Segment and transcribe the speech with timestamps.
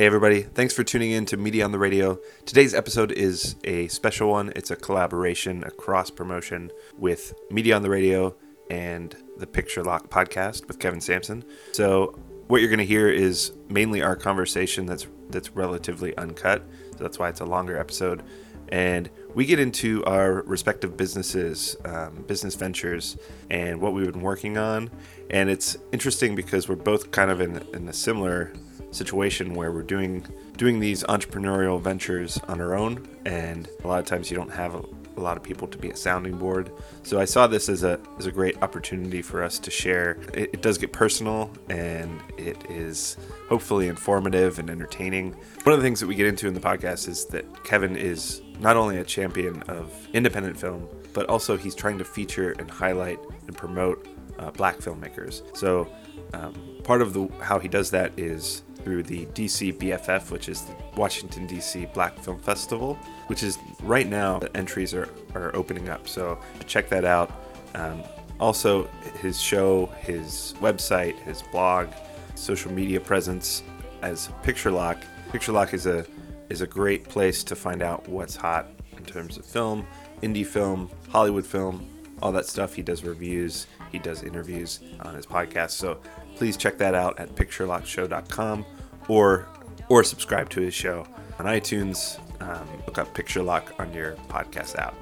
[0.00, 0.40] Hey, everybody.
[0.40, 2.18] Thanks for tuning in to Media on the Radio.
[2.46, 4.50] Today's episode is a special one.
[4.56, 8.34] It's a collaboration, a cross promotion with Media on the Radio
[8.70, 11.44] and the Picture Lock podcast with Kevin Sampson.
[11.72, 16.66] So, what you're going to hear is mainly our conversation that's that's relatively uncut.
[16.92, 18.22] So that's why it's a longer episode.
[18.70, 23.18] And we get into our respective businesses, um, business ventures,
[23.50, 24.90] and what we've been working on.
[25.28, 28.54] And it's interesting because we're both kind of in, in a similar
[28.90, 30.26] situation where we're doing
[30.56, 34.74] doing these entrepreneurial ventures on our own, and a lot of times you don't have
[34.74, 34.82] a,
[35.16, 36.70] a lot of people to be a sounding board.
[37.02, 40.18] So I saw this as a as a great opportunity for us to share.
[40.34, 43.16] It, it does get personal, and it is
[43.48, 45.32] hopefully informative and entertaining.
[45.62, 48.42] One of the things that we get into in the podcast is that Kevin is
[48.58, 53.18] not only a champion of independent film, but also he's trying to feature and highlight
[53.46, 54.06] and promote
[54.38, 55.42] uh, black filmmakers.
[55.56, 55.88] So
[56.34, 60.62] um, part of the how he does that is through the DC BFF, which is
[60.62, 62.94] the Washington DC Black Film Festival,
[63.26, 66.08] which is right now the entries are, are opening up.
[66.08, 67.30] So check that out.
[67.74, 68.02] Um,
[68.40, 68.84] also,
[69.20, 71.88] his show, his website, his blog,
[72.34, 73.62] social media presence
[74.02, 74.98] as Picture Lock.
[75.30, 76.06] Picture Lock is a
[76.48, 79.86] is a great place to find out what's hot in terms of film,
[80.22, 81.86] indie film, Hollywood film,
[82.22, 82.74] all that stuff.
[82.74, 85.70] He does reviews, he does interviews on his podcast.
[85.70, 86.00] So
[86.40, 88.64] please check that out at picturelockshow.com
[89.08, 89.46] or
[89.90, 91.06] or subscribe to his show
[91.38, 92.18] on iTunes.
[92.40, 94.94] Um, look up Picture Lock on your podcast app.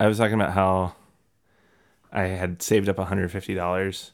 [0.00, 0.94] I was talking about how
[2.12, 4.10] I had saved up $150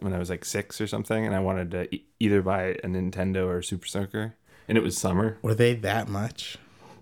[0.00, 2.86] when I was like six or something, and I wanted to e- either buy a
[2.88, 4.34] Nintendo or Super Soaker,
[4.66, 5.38] and it was summer.
[5.42, 6.58] Were they that much?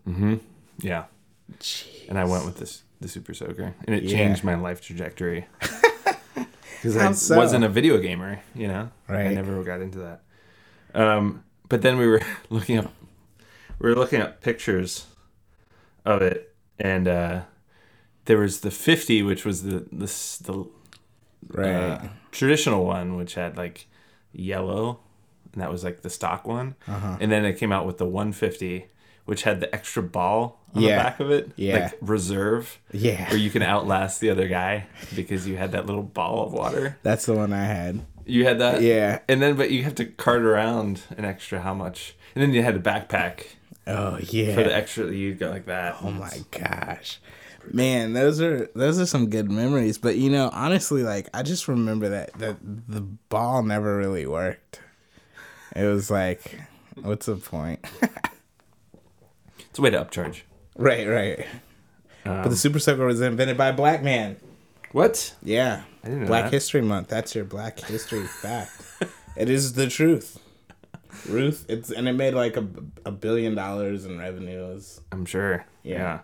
[0.06, 0.34] Mm-hmm.
[0.80, 1.04] Yeah,
[2.10, 4.10] and I went with this the Super Soaker, and it Yeah.
[4.18, 5.46] changed my life trajectory.
[6.84, 7.36] Because I so?
[7.36, 8.90] wasn't a video gamer, you know.
[9.08, 9.28] right?
[9.28, 10.20] I never got into that.
[10.94, 12.92] Um, but then we were looking up,
[13.78, 15.06] we were looking up pictures
[16.05, 17.40] of it, and uh,
[18.27, 20.67] there was the 50, which was the this the
[21.48, 21.67] Right.
[21.74, 22.02] uh,
[22.33, 23.86] traditional one, which had like
[24.33, 25.01] yellow,
[25.52, 26.74] and that was like the stock one.
[26.89, 27.16] Uh-huh.
[27.20, 28.86] And then it came out with the 150,
[29.24, 30.96] which had the extra ball on Yeah.
[30.96, 31.85] the back of it, Yeah.
[31.85, 33.29] like reserve, yeah.
[33.30, 36.98] where you can outlast the other guy because you had that little ball of water.
[37.02, 38.01] That's the one I had.
[38.27, 39.20] You had that, Yeah.
[39.29, 42.14] And then, but you have to cart around an extra how much?
[42.34, 43.46] And then you had a backpack
[43.86, 44.55] Oh yeah.
[44.55, 45.11] for the extra.
[45.13, 45.96] You go like that.
[46.02, 47.20] oh my gosh.
[47.73, 49.96] Man, those are those are some good memories.
[49.98, 54.80] But you know, honestly, like I just remember that that the ball never really worked.
[55.77, 56.61] It was like,
[57.01, 57.84] what's the point?
[59.74, 60.42] It's a way to upcharge.
[60.77, 61.46] right, right.
[62.23, 64.36] but Um, the Super Soaker was invented by a black man.
[64.92, 65.35] What?
[65.42, 65.83] Yeah.
[66.05, 66.52] I didn't know Black that.
[66.52, 67.08] History Month.
[67.08, 68.70] That's your Black History fact.
[69.36, 70.39] it is the truth.
[71.29, 72.64] Ruth, it's and it made like a,
[73.05, 75.01] a billion dollars in revenues.
[75.11, 75.64] I'm sure.
[75.83, 75.96] Yeah.
[75.98, 76.18] Yeah.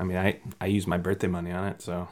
[0.00, 2.08] I mean, I I use my birthday money on it, so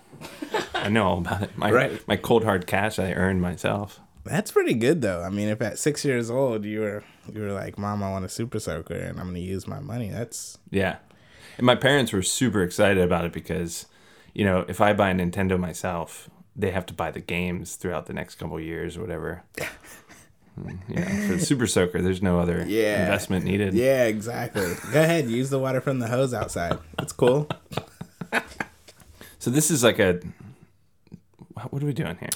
[0.74, 1.56] I know all about it.
[1.56, 2.06] My Right.
[2.08, 4.00] my cold hard cash I earned myself.
[4.24, 5.22] That's pretty good though.
[5.22, 8.24] I mean, if at six years old you were you were like, "Mom, I want
[8.24, 10.96] a Super Soaker, and I'm gonna use my money." That's Yeah.
[11.58, 13.86] And my parents were super excited about it because,
[14.32, 18.06] you know, if I buy a Nintendo myself, they have to buy the games throughout
[18.06, 19.42] the next couple of years or whatever.
[20.56, 23.00] Mm, yeah, for the Super Soaker, there's no other Yeah.
[23.02, 23.74] investment needed.
[23.74, 24.72] yeah, exactly.
[24.92, 26.78] Go ahead, use the water from the hose outside.
[27.00, 27.48] It's cool.
[29.40, 30.20] So this is like a
[31.70, 32.30] what are we doing here?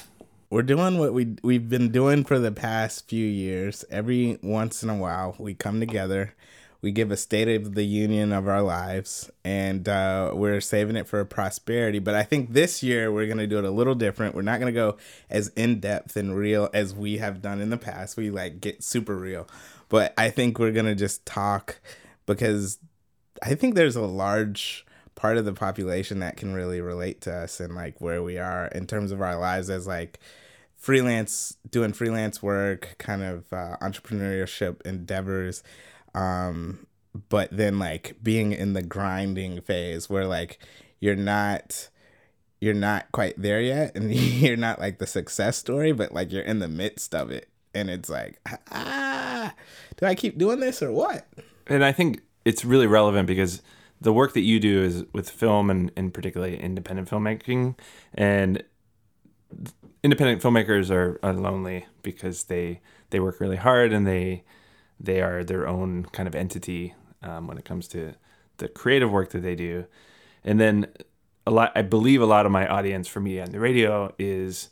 [0.51, 3.85] We're doing what we we've been doing for the past few years.
[3.91, 6.33] Every once in a while, we come together,
[6.81, 11.07] we give a state of the union of our lives, and uh, we're saving it
[11.07, 11.99] for prosperity.
[11.99, 14.33] But I think this year we're gonna do it a little different.
[14.33, 14.97] We're not gonna go
[15.29, 18.17] as in depth and real as we have done in the past.
[18.17, 19.47] We like get super real,
[19.87, 21.79] but I think we're gonna just talk
[22.25, 22.79] because
[23.43, 24.83] I think there's a large
[25.13, 28.67] part of the population that can really relate to us and like where we are
[28.67, 30.17] in terms of our lives as like
[30.79, 35.61] freelance doing freelance work kind of uh, entrepreneurship endeavors
[36.15, 36.87] um
[37.29, 40.57] but then like being in the grinding phase where like
[40.99, 41.89] you're not
[42.61, 46.41] you're not quite there yet and you're not like the success story but like you're
[46.41, 48.39] in the midst of it and it's like
[48.71, 49.53] ah
[49.97, 51.27] do i keep doing this or what
[51.69, 53.61] And I think it's really relevant because
[54.01, 57.75] the work that you do is with film and, and particularly independent filmmaking.
[58.15, 58.63] And
[60.03, 64.43] independent filmmakers are, are lonely because they they work really hard and they
[64.99, 66.93] they are their own kind of entity
[67.23, 68.13] um, when it comes to
[68.57, 69.85] the creative work that they do.
[70.43, 70.87] And then
[71.47, 74.69] a lot, I believe a lot of my audience for me on the radio is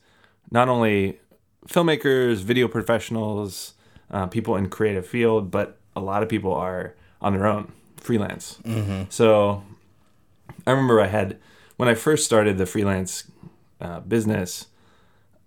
[0.51, 1.19] not only
[1.67, 3.73] filmmakers, video professionals,
[4.11, 8.59] uh, people in creative field, but a lot of people are on their own, freelance.
[9.09, 9.63] So
[10.65, 11.39] I remember I had
[11.77, 13.29] when I first started the freelance
[13.81, 14.67] uh, business,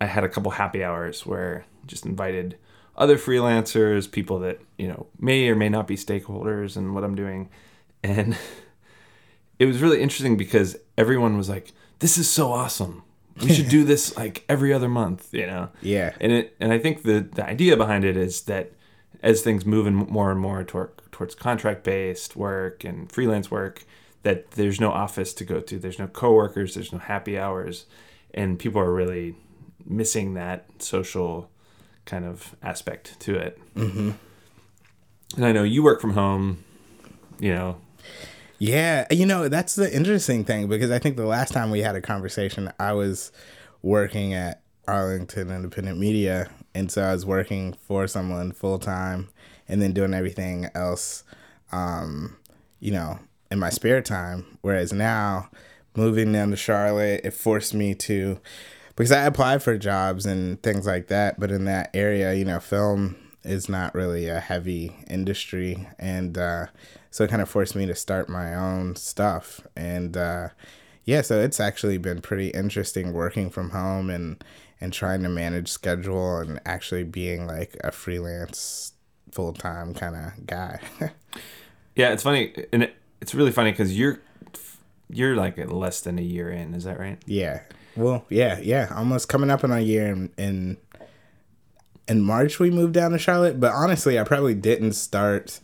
[0.01, 2.57] I had a couple happy hours where I just invited
[2.97, 7.15] other freelancers, people that you know may or may not be stakeholders in what I'm
[7.15, 7.49] doing,
[8.03, 8.37] and
[9.59, 13.03] it was really interesting because everyone was like, "This is so awesome.
[13.43, 15.71] We should do this like every other month," you know.
[15.83, 16.15] Yeah.
[16.21, 18.73] And it and I think the the idea behind it is that
[19.23, 23.85] as things move in more and more toward towards contract based work and freelance work,
[24.23, 27.87] that there's no office to go to, there's no coworkers, there's no happy hours,
[28.35, 29.37] and people are really
[29.85, 31.51] missing that social
[32.05, 33.59] kind of aspect to it.
[33.75, 34.11] Mm-hmm.
[35.37, 36.65] And I know you work from home,
[37.39, 37.77] you know.
[38.59, 41.97] Yeah, you know, that's the interesting thing because I think the last time we had
[41.97, 43.33] a conversation, I was
[43.83, 46.51] working at Arlington Independent Media.
[46.75, 49.29] And so I was working for someone full time
[49.69, 51.25] and then doing everything else,
[51.73, 52.37] um,
[52.81, 53.19] you know,
[53.51, 54.59] in my spare time.
[54.61, 55.51] Whereas now,
[55.97, 58.41] moving down to Charlotte, it forced me to,
[59.01, 61.41] because I applied for jobs and things like that.
[61.41, 65.89] But in that area, you know, film is not really a heavy industry.
[65.99, 66.67] And, uh,
[67.11, 70.49] so it kind of forced me to start my own stuff and uh,
[71.05, 74.43] yeah so it's actually been pretty interesting working from home and
[74.81, 78.93] and trying to manage schedule and actually being like a freelance
[79.33, 80.81] full-time kind of guy
[81.97, 84.21] Yeah, it's funny and it, it's really funny cuz you're
[85.09, 87.19] you're like less than a year in, is that right?
[87.27, 87.61] yeah
[88.01, 88.93] well yeah yeah.
[88.97, 90.77] Almost coming up on a year in, in
[92.09, 93.61] in march we moved down to charlotte.
[93.61, 95.61] But honestly i probably didn't start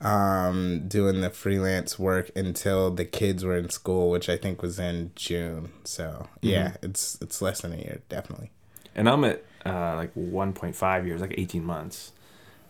[0.00, 4.78] um doing the freelance work until the kids were in school which i think was
[4.78, 5.72] in june.
[5.84, 8.50] So yeah it's it's less than a year definitely.
[8.94, 12.12] And I'm at uh, like 1.5 years, like 18 months,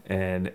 [0.06, 0.52] and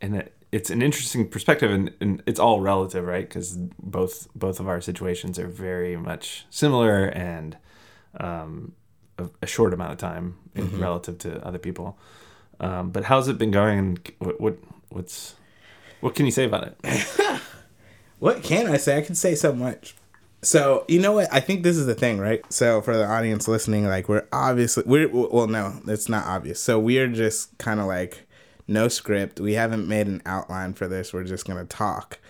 [0.00, 3.28] and it, it's an interesting perspective, and, and it's all relative, right?
[3.28, 7.56] Because both both of our situations are very much similar, and
[8.20, 8.72] um,
[9.18, 11.98] a, a short amount of time in relative to other people.
[12.60, 13.78] Um, but how's it been going?
[13.78, 14.58] And what, what
[14.90, 15.34] what's
[16.00, 17.40] what can you say about it?
[18.22, 18.98] What can I say?
[18.98, 19.96] I can say so much.
[20.42, 21.26] So you know what?
[21.32, 22.40] I think this is the thing, right?
[22.52, 26.62] So for the audience listening, like we're obviously we're well, no, it's not obvious.
[26.62, 28.28] So we're just kind of like
[28.68, 29.40] no script.
[29.40, 31.12] We haven't made an outline for this.
[31.12, 32.20] We're just gonna talk.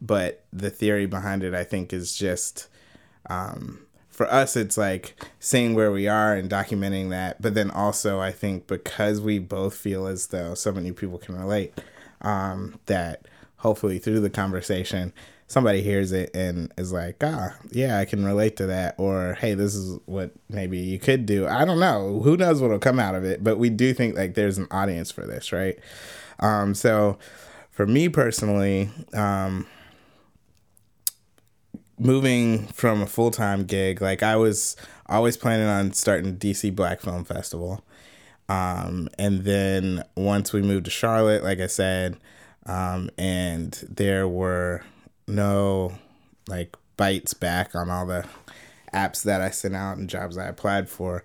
[0.00, 2.68] But the theory behind it, I think, is just
[3.28, 3.84] um,
[4.20, 4.54] for us.
[4.54, 7.40] It's like seeing where we are and documenting that.
[7.40, 11.38] But then also, I think because we both feel as though so many people can
[11.38, 11.72] relate,
[12.20, 13.26] um, that
[13.56, 15.14] hopefully through the conversation
[15.46, 19.52] somebody hears it and is like ah yeah i can relate to that or hey
[19.52, 23.16] this is what maybe you could do i don't know who knows what'll come out
[23.16, 25.76] of it but we do think like there's an audience for this right
[26.38, 27.18] um so
[27.70, 29.66] for me personally um
[32.00, 34.76] moving from a full-time gig like i was
[35.06, 37.84] always planning on starting dc black film festival
[38.50, 42.18] um, and then once we moved to Charlotte, like I said,
[42.66, 44.82] um, and there were
[45.28, 45.92] no
[46.48, 48.26] like bites back on all the
[48.92, 51.22] apps that I sent out and jobs I applied for,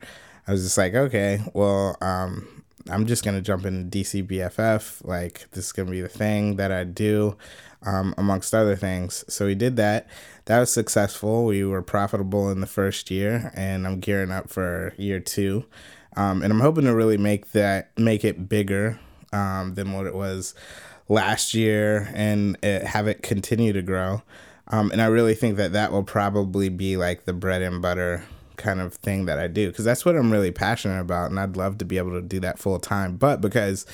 [0.47, 5.03] I was just like, okay, well, um, I'm just gonna jump into DC BFF.
[5.03, 7.37] Like this is gonna be the thing that I do,
[7.81, 9.25] um, amongst other things.
[9.27, 10.07] So we did that.
[10.45, 11.45] That was successful.
[11.45, 15.65] We were profitable in the first year, and I'm gearing up for year two.
[16.15, 18.99] Um, and I'm hoping to really make that make it bigger
[19.33, 20.53] um, than what it was
[21.09, 24.21] last year, and it, have it continue to grow.
[24.67, 28.23] Um, and I really think that that will probably be like the bread and butter
[28.55, 31.57] kind of thing that I do because that's what I'm really passionate about, and I'd
[31.57, 33.17] love to be able to do that full time.
[33.17, 33.85] But because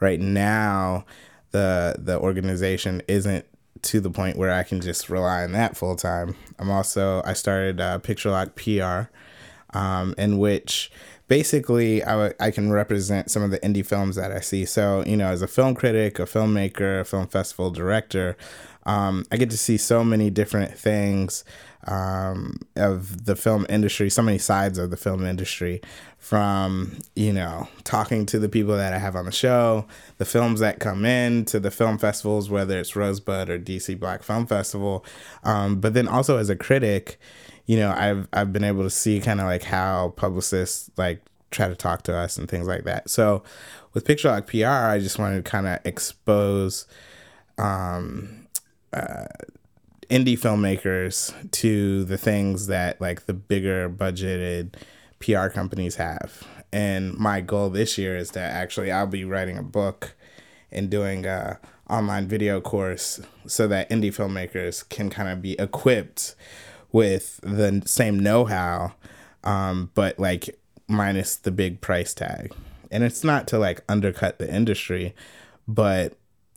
[0.00, 1.04] right now
[1.52, 3.46] the the organization isn't
[3.82, 7.32] to the point where I can just rely on that full time, I'm also I
[7.32, 9.10] started uh, Picture Lock PR,
[9.76, 10.90] um, in which
[11.28, 14.64] basically I, w- I can represent some of the indie films that I see.
[14.64, 18.36] So, you know, as a film critic, a filmmaker, a film festival director,
[18.84, 21.44] um, I get to see so many different things
[21.86, 25.80] um, of the film industry, so many sides of the film industry
[26.20, 29.86] from, you know, talking to the people that I have on the show,
[30.18, 34.22] the films that come in to the film festivals, whether it's Rosebud or DC Black
[34.22, 35.04] Film Festival.
[35.42, 37.18] Um, but then also as a critic,
[37.64, 41.68] you know, I've I've been able to see kind of like how publicists like try
[41.68, 43.08] to talk to us and things like that.
[43.08, 43.42] So
[43.94, 46.86] with Picture Lock PR, I just wanted to kind of expose
[47.56, 48.46] um,
[48.92, 49.24] uh,
[50.10, 54.74] indie filmmakers to the things that like the bigger budgeted
[55.20, 56.42] PR companies have.
[56.72, 60.14] And my goal this year is that actually I'll be writing a book
[60.70, 61.58] and doing a
[61.88, 66.34] online video course so that indie filmmakers can kind of be equipped
[66.92, 68.92] with the same know-how
[69.42, 70.58] um, but like
[70.88, 72.52] minus the big price tag
[72.90, 75.14] and it's not to like undercut the industry
[75.66, 76.14] but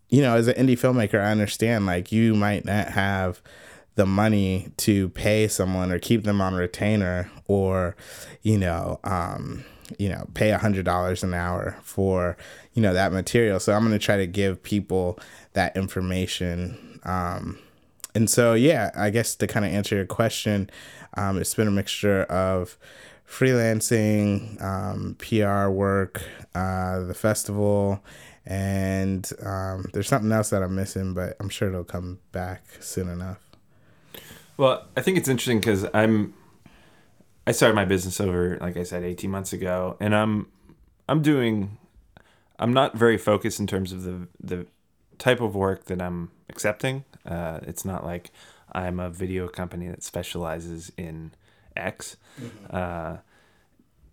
[0.10, 3.42] you know as an indie filmmaker i understand like you might not have
[3.96, 7.96] the money to pay someone or keep them on retainer or
[8.42, 9.64] you know um
[9.98, 12.38] you know pay a hundred dollars an hour for
[12.74, 13.60] you know that material.
[13.60, 15.20] So i'm going to try to give people
[15.54, 17.60] that information um
[18.16, 20.70] and so yeah i guess to kind of answer your question
[21.18, 22.78] um it's been a mixture of
[23.28, 26.24] freelancing um pr work
[26.56, 28.04] uh the festival
[28.46, 33.10] and um there's something else that i'm missing but i'm sure it'll come back soon
[33.10, 33.53] enough
[34.58, 36.34] Well, I think it's interesting because I'm
[37.46, 40.48] I started my business over, like I said, 18 months ago, and I'm
[41.10, 41.78] I'm doing
[42.60, 44.68] I'm not very focused in terms of the the
[45.18, 47.04] type of work that I'm accepting.
[47.26, 48.32] Uh, it's not like
[48.72, 51.34] I'm a video company that specializes in
[51.76, 52.18] X,
[52.70, 53.18] uh,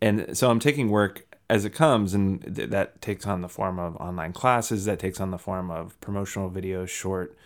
[0.00, 3.78] and so I'm taking work as it comes, and th- that takes on the form
[3.78, 4.86] of online classes.
[4.86, 7.36] That takes on the form of promotional videos, short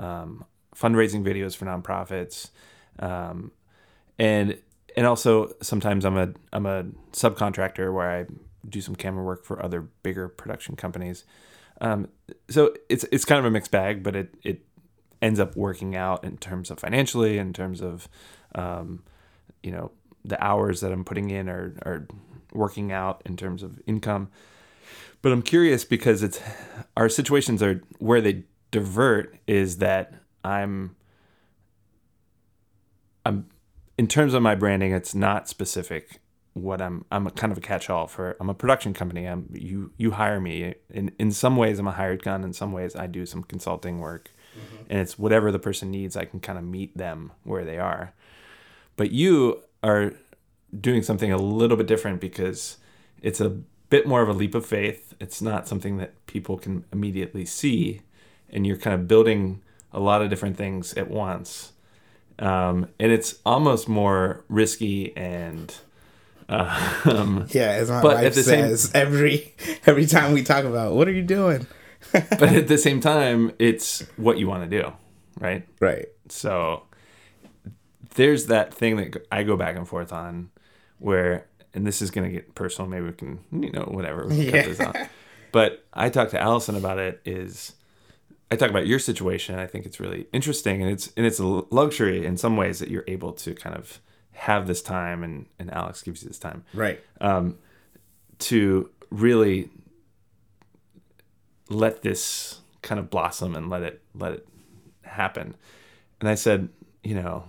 [0.00, 2.50] um, fundraising videos for nonprofits,
[2.98, 3.52] um,
[4.18, 4.58] and
[4.96, 8.26] and also sometimes I'm a I'm a subcontractor where I
[8.68, 11.24] do some camera work for other bigger production companies.
[11.80, 12.08] Um,
[12.48, 14.60] so it's it's kind of a mixed bag, but it it
[15.22, 18.08] ends up working out in terms of financially, in terms of
[18.54, 19.02] um,
[19.62, 19.90] you know
[20.24, 22.06] the hours that I'm putting in are are
[22.52, 24.28] working out in terms of income.
[25.22, 26.40] But I'm curious because it's
[26.96, 30.96] our situations are where they divert is that I'm
[33.24, 33.46] I'm
[33.98, 36.20] in terms of my branding, it's not specific
[36.54, 39.26] what I'm I'm a kind of a catch-all for I'm a production company.
[39.26, 40.74] I'm you you hire me.
[40.90, 43.98] In in some ways I'm a hired gun, in some ways I do some consulting
[43.98, 44.30] work.
[44.56, 44.84] Mm-hmm.
[44.90, 48.12] And it's whatever the person needs, I can kind of meet them where they are.
[48.96, 50.14] But you are
[50.78, 52.78] doing something a little bit different because
[53.22, 55.14] it's a bit more of a leap of faith.
[55.20, 58.02] It's not something that people can immediately see
[58.48, 61.72] and you're kind of building a lot of different things at once.
[62.38, 65.74] Um, and it's almost more risky and
[66.48, 69.54] um, yeah as my wife the same- says every
[69.86, 71.66] every time we talk about what are you doing
[72.12, 74.90] but at the same time it's what you want to do
[75.38, 76.82] right right so
[78.14, 80.50] there's that thing that I go back and forth on
[80.98, 84.36] where and this is going to get personal maybe we can you know whatever we
[84.36, 84.50] can Yeah.
[84.62, 84.96] cut this out
[85.52, 87.74] but I talked to Allison about it is
[88.50, 91.44] I talk about your situation I think it's really interesting and it's and it's a
[91.44, 94.00] luxury in some ways that you're able to kind of
[94.32, 97.58] have this time and and Alex gives you this time right um,
[98.38, 99.70] to really
[101.68, 104.48] let this kind of blossom and let it let it
[105.02, 105.54] happen.
[106.20, 106.68] And I said,
[107.02, 107.44] you know,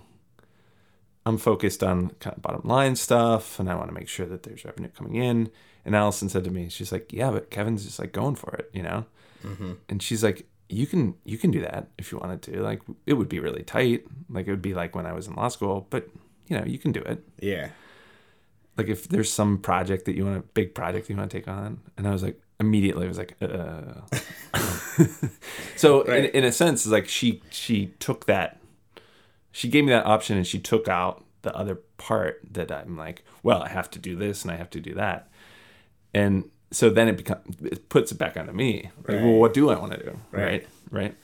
[1.26, 4.42] I'm focused on kind of bottom line stuff, and I want to make sure that
[4.42, 5.50] there's revenue coming in.
[5.84, 8.70] And Allison said to me, she's like, yeah, but Kevin's just like going for it,
[8.72, 9.04] you know.
[9.88, 12.62] And she's like, you can you can do that if you wanted to.
[12.62, 14.04] Like it would be really tight.
[14.30, 16.08] Like it would be like when I was in law school, but
[16.48, 17.22] you know you can do it.
[17.40, 17.70] Yeah.
[18.76, 21.46] Like if there's some project that you want a big project you want to take
[21.46, 24.00] on and i was like immediately i was like uh.
[25.76, 28.60] So in, in a sense it's like she she took that
[29.50, 33.24] she gave me that option and she took out the other part that i'm like
[33.42, 35.28] well i have to do this and i have to do that.
[36.14, 38.90] And so then it becomes it puts it back onto me.
[39.06, 40.18] Like well what do i want to do?
[40.32, 40.42] Right.
[40.42, 41.14] right right?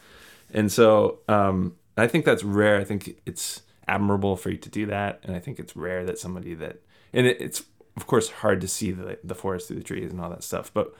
[0.54, 2.76] And so um i think that's rare.
[2.78, 5.20] I think it's admirable for you to do that.
[5.24, 7.64] And i think it's rare that somebody that and it, it's
[7.96, 10.70] of course hard to see the the forest through the trees and all that stuff
[10.72, 10.94] but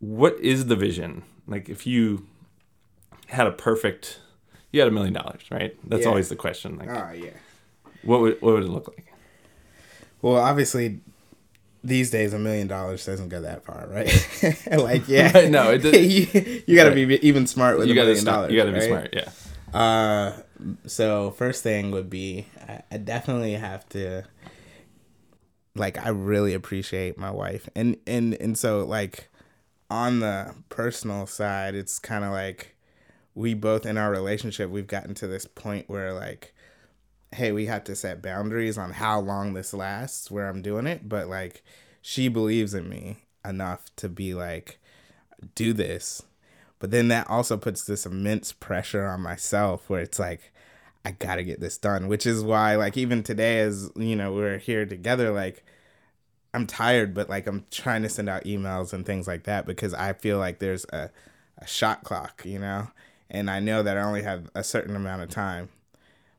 [0.00, 1.22] what is the vision?
[1.46, 2.26] Like if you
[3.28, 4.18] had a perfect
[4.72, 5.76] you had a million dollars right?
[5.88, 6.08] That's Yeah.
[6.08, 7.30] always the question like oh yeah.
[8.02, 9.06] what would what would it look like?
[10.22, 11.00] Well, obviously,
[11.84, 14.28] these days a million dollars doesn't go that far, right?
[14.78, 17.92] like, yeah, Right, no, it does- you, you got to be even smart with you
[17.94, 18.52] a million dollars.
[18.52, 19.30] you gotta be smart yeah.
[19.78, 20.32] Uh,
[20.86, 24.24] so first thing would be I, I definitely have to
[25.74, 27.68] like I really appreciate my wife.
[27.74, 29.30] And and and so like
[29.90, 32.76] on the personal side it's kind of like
[33.34, 36.51] we both in our relationship we've gotten to this point where like
[37.32, 41.08] hey we have to set boundaries on how long this lasts where I'm doing it
[41.08, 41.62] but like
[42.00, 44.78] she believes in me enough to be like
[45.54, 46.22] do this
[46.78, 50.52] but then that also puts this immense pressure on myself where it's like
[51.04, 54.32] I got to get this done, which is why like even today as, you know,
[54.32, 55.64] we're here together like
[56.54, 59.94] I'm tired, but like I'm trying to send out emails and things like that because
[59.94, 61.10] I feel like there's a,
[61.58, 62.88] a shot clock, you know,
[63.30, 65.70] and I know that I only have a certain amount of time.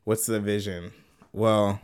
[0.04, 0.92] What's the vision?
[1.32, 1.80] Well,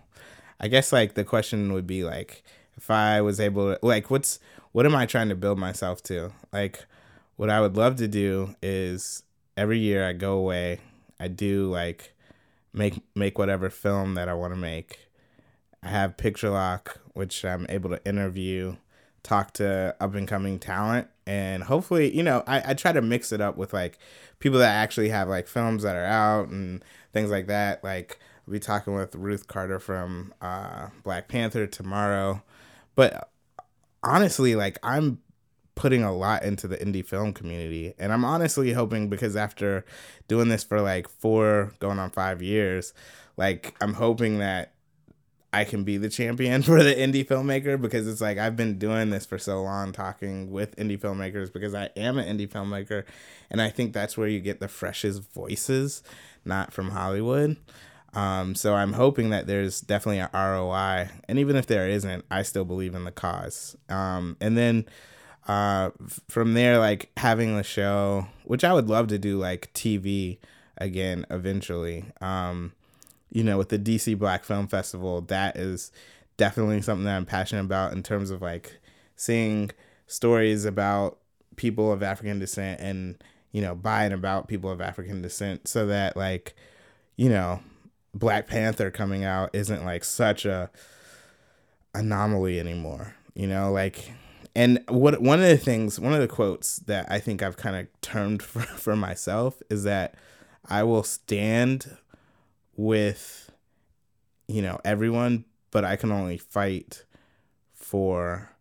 [0.59, 2.43] I guess like the question would be like
[2.75, 4.39] if I was able to like what's
[4.71, 6.31] what am I trying to build myself to?
[6.51, 6.85] Like
[7.37, 9.23] what I would love to do is
[9.55, 10.79] every year I go away,
[11.19, 12.13] I do like
[12.73, 14.99] make make whatever film that I want to make.
[15.81, 18.75] I have Picture Lock, which I'm able to interview,
[19.23, 23.31] talk to up and coming talent, and hopefully, you know, I, I try to mix
[23.31, 23.97] it up with like
[24.39, 27.83] people that actually have like films that are out and things like that.
[27.83, 32.43] Like we'll be talking with Ruth Carter from uh, Black Panther tomorrow,
[32.95, 33.29] but
[34.03, 35.19] honestly, like I'm
[35.79, 37.93] putting a lot into the indie film community.
[37.97, 39.85] And I'm honestly hoping because after
[40.27, 42.93] doing this for like four, going on five years,
[43.37, 44.73] like I'm hoping that
[45.51, 49.09] I can be the champion for the indie filmmaker because it's like I've been doing
[49.09, 53.03] this for so long talking with indie filmmakers because I am an indie filmmaker
[53.49, 56.03] and I think that's where you get the freshest voices,
[56.45, 57.57] not from Hollywood.
[58.13, 62.41] Um, so I'm hoping that there's definitely an ROI, and even if there isn't, I
[62.41, 63.77] still believe in the cause.
[63.87, 64.85] Um, and then
[65.47, 65.91] uh,
[66.27, 70.39] from there, like having the show, which I would love to do like TV
[70.77, 72.05] again eventually.
[72.21, 72.73] Um,
[73.31, 75.91] you know, with the DC Black Film Festival, that is
[76.37, 78.79] definitely something that I'm passionate about in terms of like
[79.15, 79.71] seeing
[80.07, 81.19] stories about
[81.55, 83.21] people of African descent and
[83.51, 86.55] you know by and about people of African descent, so that like
[87.17, 87.61] you know
[88.13, 90.69] Black Panther coming out isn't like such a
[91.93, 93.15] anomaly anymore.
[93.35, 94.11] You know, like
[94.55, 97.75] and what one of the things, one of the quotes that I think I've kind
[97.75, 100.15] of termed for, for myself is that
[100.67, 101.97] I will stand
[102.79, 103.51] with,
[104.47, 107.03] you know, everyone, but I can only fight
[107.73, 108.51] for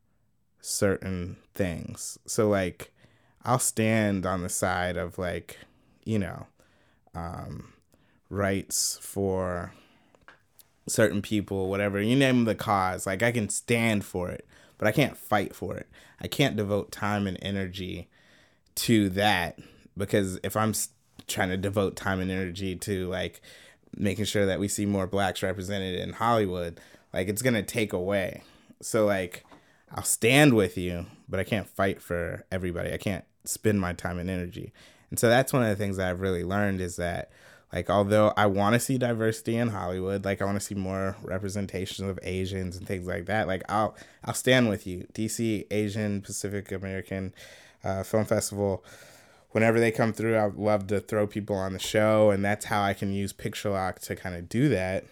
[0.60, 2.18] certain things.
[2.26, 2.92] So like,
[3.44, 5.58] I'll stand on the side of like,
[6.04, 6.46] you know,
[7.14, 7.72] um,
[8.28, 9.72] rights for
[10.86, 13.06] certain people, whatever you name the cause.
[13.06, 15.88] Like I can stand for it but I can't fight for it.
[16.20, 18.08] I can't devote time and energy
[18.76, 19.58] to that
[19.96, 20.72] because if I'm
[21.26, 23.42] trying to devote time and energy to like
[23.98, 26.80] making sure that we see more blacks represented in Hollywood,
[27.12, 28.42] like it's to take away.
[28.80, 29.44] So like
[29.90, 32.92] I'll stand with you, but I can't fight for everybody.
[32.92, 34.72] I can't spend my time and energy.
[35.10, 37.30] And so that's one of the things that I've really learned is that
[37.72, 41.16] like although I want to see diversity in Hollywood, like I want to see more
[41.22, 45.06] representation of Asians and things like that, like I'll I'll stand with you.
[45.12, 47.34] DC Asian Pacific American
[47.84, 48.84] uh, Film Festival.
[49.50, 52.82] Whenever they come through, I'd love to throw people on the show, and that's how
[52.82, 55.04] I can use Picture Lock to kind of do that.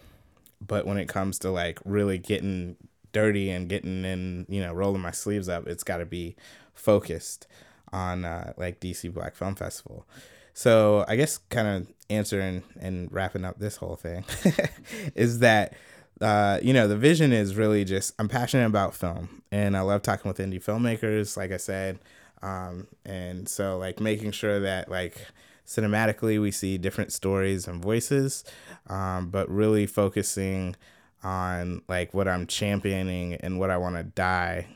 [0.65, 2.77] But when it comes to like really getting
[3.11, 6.35] dirty and getting in, you know, rolling my sleeves up, it's got to be
[6.73, 7.47] focused
[7.91, 10.05] on uh, like DC Black Film Festival.
[10.53, 14.25] So I guess kind of answering and wrapping up this whole thing
[15.15, 15.73] is that
[16.19, 20.01] uh, you know the vision is really just I'm passionate about film and I love
[20.01, 21.99] talking with indie filmmakers, like I said,
[22.41, 25.17] um, and so like making sure that like
[25.65, 28.43] cinematically we see different stories and voices,
[28.87, 30.75] um, but really focusing
[31.23, 34.67] on like what I'm championing and what I want to die,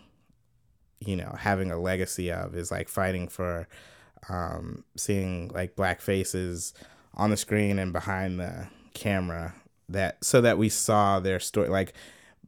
[1.00, 3.68] you know, having a legacy of is like fighting for
[4.30, 6.74] um, seeing like black faces
[7.14, 9.54] on the screen and behind the camera
[9.90, 11.94] that so that we saw their story like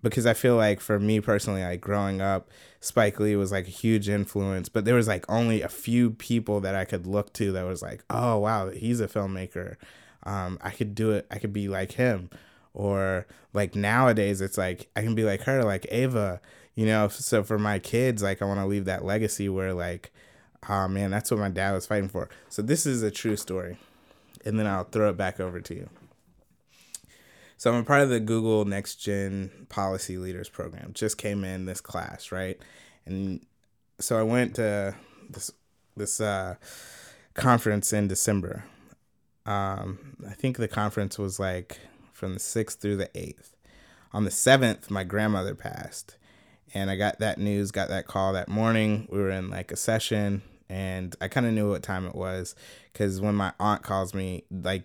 [0.04, 2.50] because I feel like for me personally, like growing up,
[2.84, 6.60] Spike Lee was like a huge influence, but there was like only a few people
[6.62, 9.78] that I could look to that was like, oh wow, he's a filmmaker.
[10.24, 11.26] Um, I could do it.
[11.32, 12.30] I could be like him,
[12.74, 16.42] or like nowadays, it's like I can be like her, like Ava.
[16.76, 20.12] You know, so for my kids, like I want to leave that legacy where like
[20.70, 22.30] oh man, that's what my dad was fighting for.
[22.50, 23.78] So this is a true story.
[24.46, 25.90] And then I'll throw it back over to you.
[27.64, 30.92] So I'm a part of the Google Next Gen Policy Leaders Program.
[30.94, 32.60] Just came in this class, right?
[33.06, 33.40] And
[34.02, 34.94] so I went to
[35.30, 35.50] this
[35.96, 36.56] this uh,
[37.36, 38.66] conference in December.
[39.46, 41.80] Um, I think the conference was like
[42.12, 43.56] from the sixth through the eighth.
[44.12, 46.18] On the seventh, my grandmother passed,
[46.74, 49.08] and I got that news, got that call that morning.
[49.10, 52.56] We were in like a session and I kind of knew what time it was
[52.92, 54.84] because when my aunt calls me, like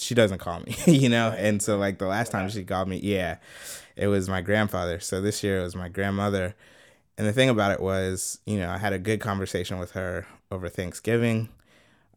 [0.00, 2.98] she doesn't call me, you know, and so like the last time she called me,
[2.98, 3.36] yeah,
[3.96, 5.00] it was my grandfather.
[5.00, 6.54] So this year it was my grandmother,
[7.18, 10.26] and the thing about it was, you know, I had a good conversation with her
[10.50, 11.48] over Thanksgiving,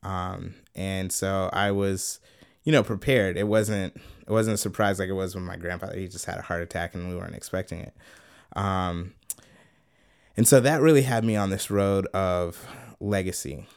[0.04, 2.19] um, and so I was,
[2.63, 3.38] you know, prepared.
[3.38, 6.38] It wasn't it wasn't a surprise like it was when my grandfather he just had
[6.38, 7.93] a heart attack and we weren't expecting it.
[8.56, 9.13] Um,
[10.36, 12.65] And so that really had me on this road of
[13.00, 13.67] legacy,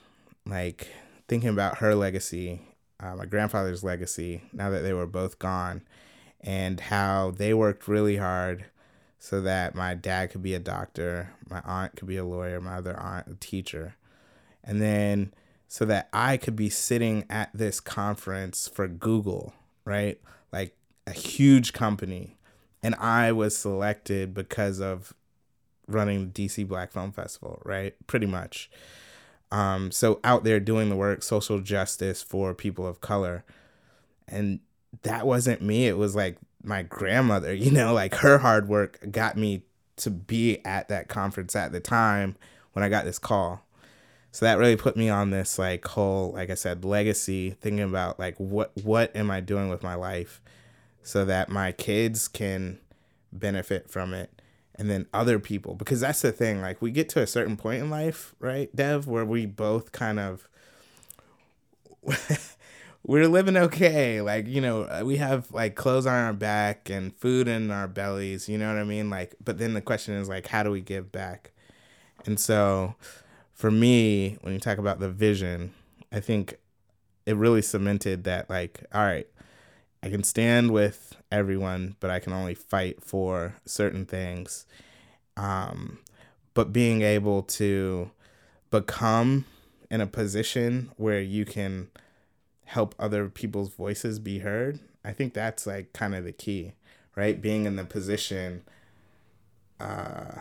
[0.47, 0.89] like
[1.29, 2.63] thinking about her legacy,
[3.01, 5.83] uh, my grandfather's legacy, now that they were both gone,
[6.41, 8.67] and how they worked really hard
[9.19, 12.77] so that my dad could be a doctor, my aunt could be a lawyer, my
[12.77, 13.97] other aunt a teacher.
[14.63, 15.33] And then
[15.69, 19.53] so that I could be sitting at this conference for Google,
[19.85, 20.21] right?
[20.53, 22.37] Like a huge company.
[22.83, 25.13] And I was selected because of
[25.89, 27.95] running the DC Black Film Festival, right?
[28.07, 28.71] Pretty much.
[29.51, 33.45] Um, so out there doing the work, social justice for people of color.
[34.29, 34.61] And
[35.03, 35.87] that wasn't me.
[35.87, 39.63] It was like my grandmother, you know, like her hard work got me
[39.97, 42.37] to be at that conference at the time
[42.73, 43.63] when I got this call.
[44.33, 48.19] So that really put me on this like whole, like I said, legacy, thinking about
[48.19, 50.43] like what what am I doing with my life
[51.03, 52.79] so that my kids can
[53.33, 54.36] benefit from it
[54.79, 57.83] and then other people because that's the thing like we get to a certain point
[57.83, 60.49] in life right dev where we both kind of
[63.07, 64.21] we're living okay.
[64.21, 68.49] Like you know we have like clothes on our back and food in our bellies
[68.49, 69.11] you know what i mean?
[69.11, 71.53] Like but then the question is like how do we give back?
[72.25, 72.95] And so
[73.53, 75.73] for me when you talk about the vision
[76.13, 76.59] i think
[77.25, 79.27] it really cemented that like all right
[80.07, 84.67] i can stand with everyone but i can only fight for certain things.
[85.37, 85.99] Um
[86.55, 88.11] but being able to
[88.71, 89.45] become
[89.91, 91.89] in a position where you can
[92.65, 96.73] help other people's voices be heard i think that's like kind of the key
[97.17, 97.41] right?
[97.41, 98.63] Being in the position
[99.81, 100.41] uh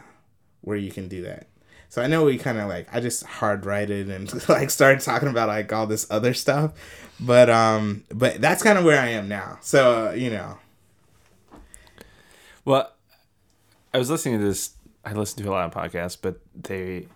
[0.62, 1.47] where you can do that
[1.95, 5.29] so i know we kind of like i just hard righted and like started talking
[5.29, 6.73] about like all this other stuff
[7.21, 10.58] but um but that's kind of where i am now so uh, you know
[12.65, 12.91] Well,
[13.93, 14.71] I was listening to this.
[15.05, 17.08] I listen to a lot of podcasts, but they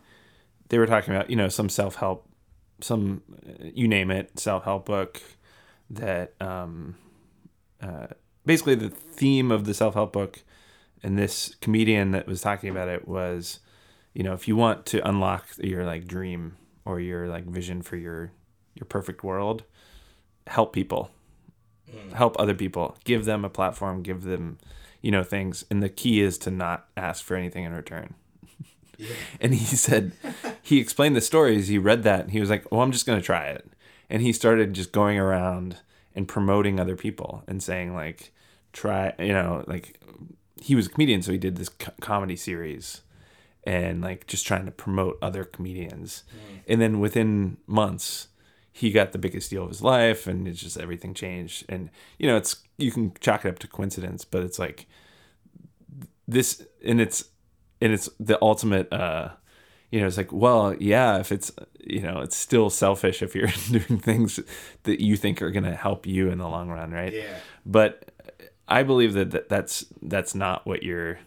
[0.69, 2.25] they were talking about you know some self help,
[2.79, 3.21] some
[3.61, 5.21] you name it self help book
[5.89, 6.95] that um,
[7.81, 8.07] uh,
[8.45, 10.43] basically the theme of the self help book,
[11.01, 13.59] and this comedian that was talking about it was,
[14.13, 17.95] you know, if you want to unlock your like dream or your like vision for
[17.95, 18.31] your
[18.75, 19.63] your perfect world,
[20.47, 21.11] help people.
[21.91, 22.13] Mm.
[22.13, 22.97] Help other people.
[23.03, 24.03] Give them a platform.
[24.03, 24.57] Give them
[25.01, 25.65] you know things.
[25.69, 28.15] And the key is to not ask for anything in return.
[29.41, 30.11] And he said
[30.61, 31.67] he explained the stories.
[31.67, 33.69] He read that and he was like well i'm just going to try it.
[34.09, 35.77] And he started just going around
[36.15, 38.31] and promoting other people and saying like
[38.73, 39.99] try you know like
[40.61, 43.01] he was a comedian so he did this co- comedy series
[43.63, 46.23] and like just trying to promote other comedians.
[46.67, 48.27] And then within months
[48.71, 51.65] he got the biggest deal of his life and it's just everything changed.
[51.67, 54.87] And you know it's you can chalk it up to coincidence but it's like
[56.27, 57.25] this and it's
[57.81, 59.29] and it's the ultimate uh
[59.91, 63.47] you know it's like well yeah if it's you know it's still selfish if you're
[63.71, 64.39] doing things
[64.83, 67.13] that you think are going to help you in the long run right?
[67.13, 67.37] Yeah.
[67.65, 68.11] but
[68.67, 71.19] i believe that, that that's that's not what you're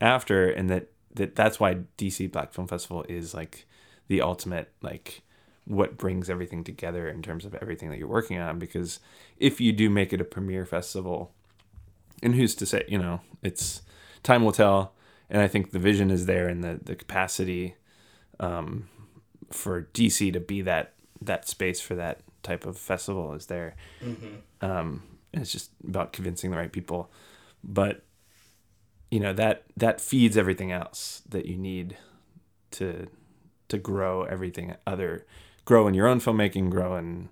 [0.00, 0.88] after and that
[1.18, 3.66] that that's why dc black film festival is like
[4.08, 5.22] the ultimate like
[5.68, 8.58] what brings everything together in terms of everything that you're working on.
[8.58, 9.00] Because
[9.36, 11.30] if you do make it a premiere festival
[12.22, 13.82] and who's to say you know it's
[14.22, 14.94] time will tell.
[15.30, 17.74] And i think the vision is there and the the capacity
[18.40, 18.88] um,
[19.50, 23.74] for dc to be that that space for that type of festival is there.
[24.62, 25.02] Um,
[25.32, 27.10] and it's just about convincing the right people.
[27.62, 28.04] But
[29.10, 31.96] you know that that feeds everything else that you need
[32.70, 33.08] to
[33.68, 35.26] to grow everything other
[35.64, 37.28] grow in your own filmmaking grow in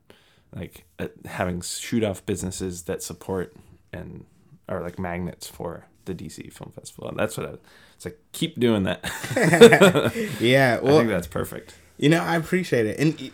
[0.54, 3.54] like uh, having shoot off businesses that support
[3.92, 4.24] and
[4.68, 7.08] are like magnets for the DC Film Festival.
[7.08, 7.54] And that's what I,
[7.94, 9.04] it's like keep doing that.
[10.40, 11.76] Yeah well I think that's perfect.
[11.98, 13.32] You know, I appreciate it, and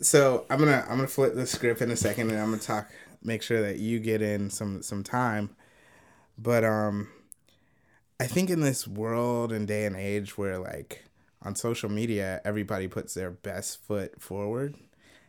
[0.00, 2.90] so I'm gonna I'm gonna flip the script in a second, and I'm gonna talk,
[3.22, 5.50] make sure that you get in some some time.
[6.36, 7.08] But um,
[8.20, 11.04] I think in this world and day and age where like
[11.42, 14.74] on social media everybody puts their best foot forward,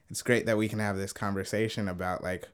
[0.09, 2.49] it's great that we can have this conversation about like,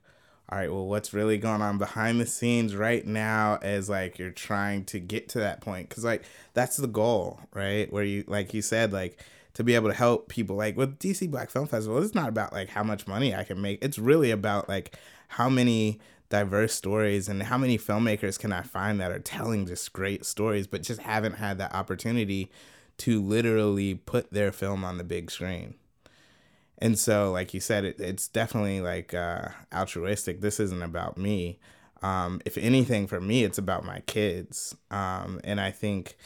[0.48, 4.30] all right, well, what's really going on behind the scenes right now as like you're
[4.30, 6.22] trying to get to that point, because like
[6.54, 7.92] that's the goal, right?
[7.92, 9.18] Where you like you said like
[9.54, 12.52] to be able to help people like with DC Black Film Festival it's not about
[12.52, 14.96] like how much money I can make it's really about like
[15.26, 19.92] how many diverse stories and how many filmmakers can I find that are telling just
[19.92, 22.50] great stories but just haven't had that opportunity
[22.98, 25.74] to literally put their film on the big screen?
[26.78, 30.40] And so like you said it, it's definitely like uh, altruistic.
[30.40, 31.58] This isn't about me.
[32.02, 34.76] Um, if anything for me it's about my kids.
[34.90, 36.16] Um, and I think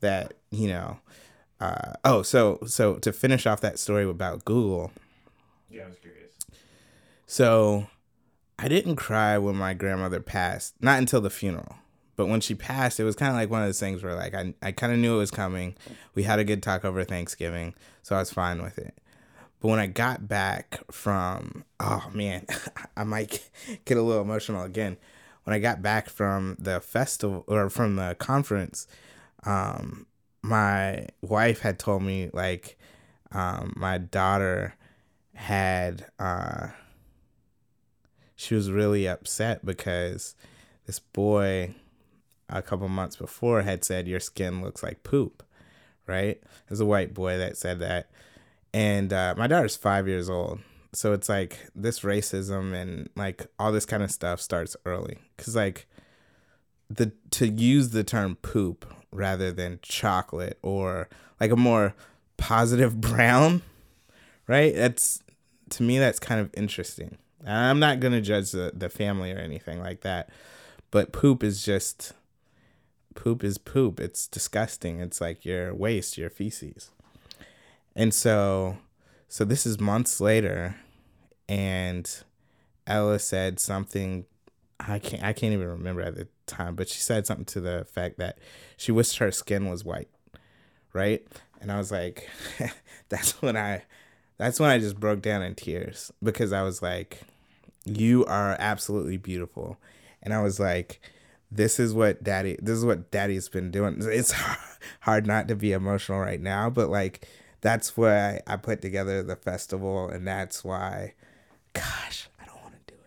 [0.00, 0.98] that you know
[1.60, 4.90] uh, oh, so so to finish off that story about Google,
[5.68, 6.32] Yeah, I was curious.
[7.26, 7.86] so
[8.62, 11.76] I didn't cry when my grandmother passed, not until the funeral.
[12.14, 14.34] But when she passed, it was kind of like one of those things where like
[14.34, 15.76] I, I kind of knew it was coming.
[16.14, 18.94] We had a good talk over Thanksgiving, so I was fine with it.
[19.60, 22.44] But when I got back from, oh man,
[22.98, 23.48] I might
[23.86, 24.98] get a little emotional again.
[25.44, 28.86] When I got back from the festival or from the conference,
[29.44, 30.06] um,
[30.42, 32.78] my wife had told me like
[33.32, 34.74] um, my daughter
[35.34, 36.68] had uh,
[38.40, 40.34] she was really upset because
[40.86, 41.74] this boy
[42.48, 45.42] a couple months before had said your skin looks like poop
[46.10, 46.42] right?
[46.68, 48.10] There's a white boy that said that.
[48.74, 50.60] And uh, my daughter's five years old.
[50.92, 55.18] So it's like this racism and like all this kind of stuff starts early.
[55.36, 55.86] Because like
[56.88, 61.08] the to use the term poop rather than chocolate or
[61.40, 61.94] like a more
[62.36, 63.62] positive brown
[64.48, 64.74] right?
[64.74, 65.22] That's
[65.70, 69.38] to me that's kind of interesting i'm not going to judge the, the family or
[69.38, 70.28] anything like that
[70.90, 72.12] but poop is just
[73.14, 74.00] poop is poop.
[74.00, 75.00] It's disgusting.
[75.00, 76.90] It's like your waste your feces.
[77.94, 78.78] And so
[79.28, 80.76] so this is months later
[81.48, 82.22] and
[82.86, 84.24] ella said something
[84.80, 87.86] i can't i can't even remember at the time but she said something to the
[87.92, 88.38] fact that
[88.76, 90.08] she wished her skin was white
[90.92, 91.24] right?
[91.60, 92.28] And i was like
[93.08, 93.84] that's when i
[94.38, 97.20] that's when i just broke down in tears because i was like
[97.84, 99.78] you are absolutely beautiful
[100.22, 101.00] and i was like
[101.50, 104.34] this is what daddy this is what daddy's been doing it's
[105.00, 107.26] hard not to be emotional right now but like
[107.60, 111.12] that's why i put together the festival and that's why
[111.72, 113.00] gosh i don't want to do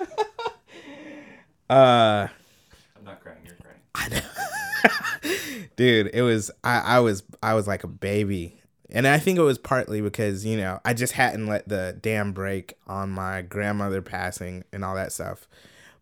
[0.00, 0.26] it
[1.70, 2.28] uh
[2.96, 3.38] I'm not crying.
[3.44, 4.22] You're crying.
[5.76, 8.59] dude it was I, I was i was like a baby
[8.92, 12.32] and i think it was partly because you know i just hadn't let the dam
[12.32, 15.48] break on my grandmother passing and all that stuff.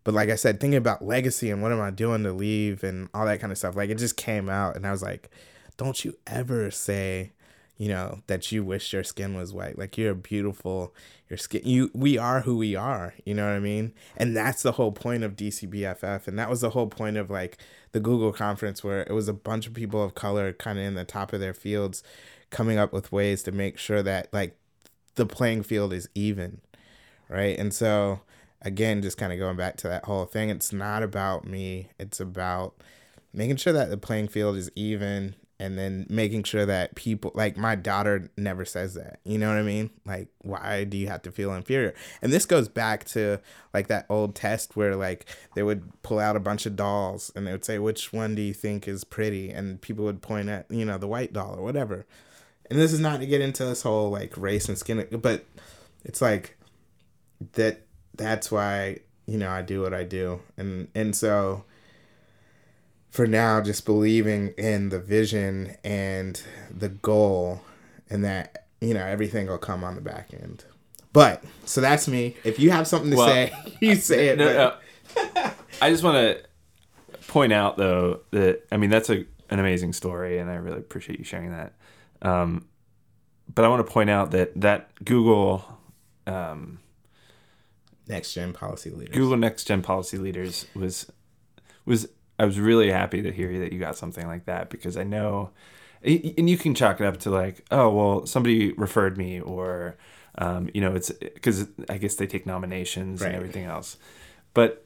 [0.05, 3.09] But like i said thinking about legacy and what am i doing to leave and
[3.13, 5.29] all that kind of stuff like it just came out and i was like
[5.77, 7.33] don't you ever say
[7.79, 9.79] you know that you wish your skin was white.
[9.79, 10.95] Like you're beautiful.
[11.31, 13.15] Your skin you we are who we are.
[13.25, 13.95] You know what i mean?
[14.17, 17.57] And that's the whole point of dcbff and that was the whole point of like
[17.93, 20.95] the google conference where it was a bunch of people of color kind of in
[20.95, 22.03] the top of their fields
[22.51, 24.57] coming up with ways to make sure that like
[25.17, 26.61] the playing field is even
[27.29, 27.59] right?
[27.59, 28.21] And so
[28.63, 32.19] again just kind of going back to that whole thing it's not about me it's
[32.19, 32.75] about
[33.33, 37.57] making sure that the playing field is even and then making sure that people like
[37.57, 39.91] my daughter never says that you know what i mean?
[40.07, 41.95] Like why do you have to feel inferior?
[42.23, 43.41] And this goes back to
[43.75, 47.47] like that old test where like they would pull out a bunch of dolls and
[47.47, 49.51] they would say which one do you think is pretty?
[49.51, 52.07] And people would point at you know the white doll or whatever
[52.71, 55.45] and this is not to get into this whole like race and skin but
[56.05, 56.57] it's like
[57.53, 57.83] that
[58.15, 61.65] that's why you know i do what i do and and so
[63.11, 67.61] for now just believing in the vision and the goal
[68.11, 70.65] and that you know everything will come on the back end
[71.13, 74.45] but so that's me if you have something to Well, say you say it No,
[75.15, 75.51] but- no.
[75.81, 80.39] I just want to point out though that I mean that's a an amazing story,
[80.39, 81.73] and I really appreciate you sharing that.
[82.23, 82.67] Um,
[83.55, 85.65] but I want to point out that that Google
[86.27, 86.79] um,
[88.07, 91.11] next gen policy leaders Google Next Gen Policy Leaders was
[91.85, 95.03] was I was really happy to hear that you got something like that because I
[95.05, 95.51] know,
[96.03, 99.97] and you can chalk it up to like, oh well, somebody referred me, or
[100.37, 103.29] um, you know, it's because I guess they take nominations Right.
[103.29, 103.97] and everything else,
[104.55, 104.85] but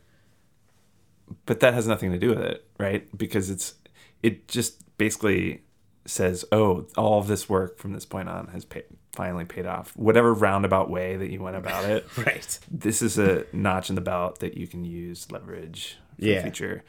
[1.47, 3.07] but that has nothing to do with it, right?
[3.16, 3.75] Because it's
[4.23, 5.62] it just basically
[6.05, 8.85] says, oh, all of this work from this point on has paid,
[9.15, 9.97] finally paid off.
[9.97, 12.59] Whatever roundabout way that you went about it, right.
[12.71, 16.37] this is a notch in the belt that you can use leverage for Yeah.
[16.37, 16.85] the future.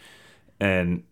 [0.60, 1.04] And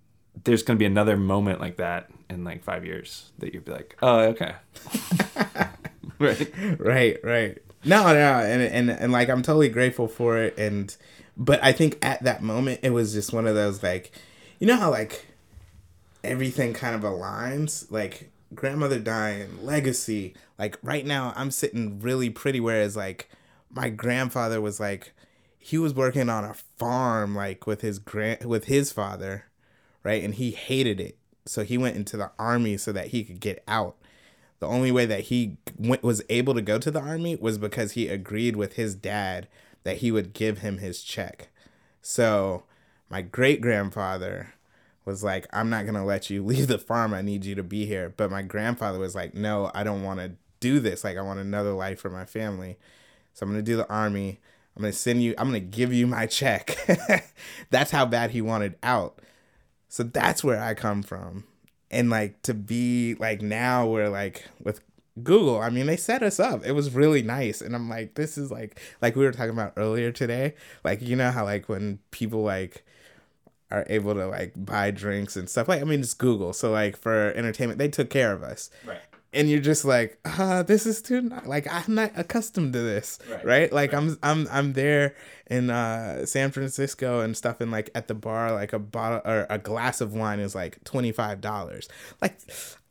[0.44, 3.72] there's going to be another moment like that in like five years that you'll be
[3.74, 4.56] like oh okay.
[6.20, 6.52] Right.
[6.80, 7.58] Right right.
[7.84, 10.96] No no and, and and like i'm totally grateful for it and
[11.36, 14.12] but i think at that moment it was just one of those like
[14.60, 15.26] you know how like
[16.24, 17.90] everything kind of aligns.
[17.92, 20.34] Like grandmother dying legacy.
[20.60, 23.30] Like right now i'm sitting really pretty whereas like
[23.70, 25.14] my grandfather was like
[25.58, 29.46] he was working on a farm like with his grand with his father
[30.04, 30.24] right?
[30.24, 31.18] And he hated it.
[31.46, 33.96] So he went into the army so that he could get out.
[34.60, 37.94] The only way that he went, was able to go to the army was because
[37.94, 39.48] he agreed with his dad
[39.84, 41.50] that he would give him his check.
[42.02, 42.64] So
[43.10, 44.54] my great grandfather
[45.12, 47.14] was like, I'm not gonna let you leave the farm.
[47.14, 48.14] I need you to be here.
[48.16, 51.04] But my grandfather was like, No, I don't want to do this.
[51.04, 52.78] Like, I want another life for my family.
[53.34, 54.40] So I'm gonna do the army.
[54.76, 55.36] I'm gonna send you.
[55.38, 56.78] I'm gonna give you my check.
[57.70, 59.20] that's how bad he wanted out.
[59.90, 61.46] So that's where I come from.
[61.90, 64.82] And like to be like now, we're like with
[65.22, 65.60] Google.
[65.60, 66.66] I mean, they set us up.
[66.66, 67.62] It was really nice.
[67.62, 70.56] And I'm like, this is like like we were talking about earlier today.
[70.84, 72.86] Like, you know how like when people like
[73.72, 75.68] are able to like buy drinks and stuff.
[75.68, 76.54] Like, I mean, it's Google.
[76.54, 78.70] So like for entertainment, they took care of us.
[78.86, 79.00] Right.
[79.34, 83.18] And you're just like, uh, this is too not, like I'm not accustomed to this,
[83.30, 83.46] Right.
[83.46, 83.74] right?
[83.74, 84.02] Like Right.
[84.04, 85.16] I'm I'm I'm there
[85.50, 89.48] in uh, San Francisco and stuff, and like at the bar, like a bottle or
[89.50, 91.88] a glass of wine is like twenty five dollars.
[92.22, 92.38] Like,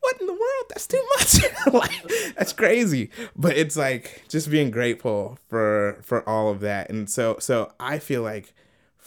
[0.01, 0.65] what in the world?
[0.71, 1.41] That's too much.
[1.75, 3.11] like that's crazy.
[3.37, 7.99] But it's like just being grateful for for all of that, and so so I
[7.99, 8.55] feel like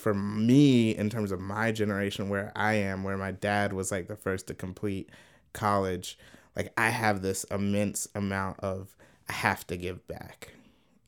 [0.04, 4.10] for me in terms of my generation where I am, where my dad was like
[4.10, 5.10] the first to complete
[5.54, 6.18] college,
[6.58, 8.98] like I have this immense amount of
[9.30, 10.54] I have to give back.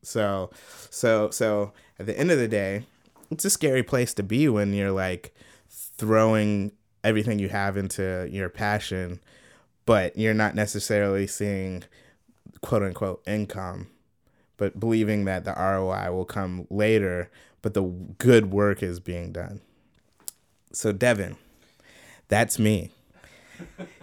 [0.02, 0.50] So
[0.88, 2.86] so so at the end of the day,
[3.30, 5.34] it's a scary place to be when you're like
[5.68, 6.72] throwing
[7.04, 9.20] everything you have into your passion,
[9.84, 11.84] but you're not necessarily seeing
[12.62, 13.88] quote unquote income,
[14.56, 17.30] but believing that the ROI will come later,
[17.66, 17.82] but the
[18.18, 19.60] good work is being done.
[20.70, 21.34] So, Devin,
[22.28, 22.92] that's me.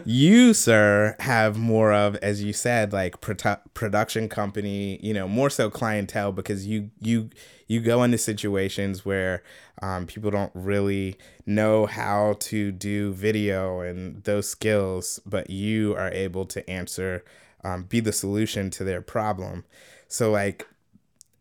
[0.03, 4.99] You, sir, have more of, as you said, like produ- production company.
[5.01, 7.29] You know, more so clientele because you you
[7.67, 9.43] you go into situations where
[9.81, 16.11] um, people don't really know how to do video and those skills, but you are
[16.11, 17.23] able to answer,
[17.63, 19.63] um, be the solution to their problem.
[20.09, 20.67] So, like,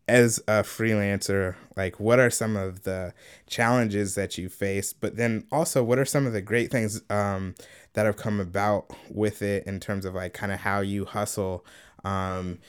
[0.07, 3.13] as a freelancer, like what are some of the
[3.47, 4.91] challenges that you face?
[4.93, 7.55] But then also, what are some of the great things um,
[7.93, 11.65] that have come about with it in terms of like kind of how you hustle,
[12.03, 12.59] um,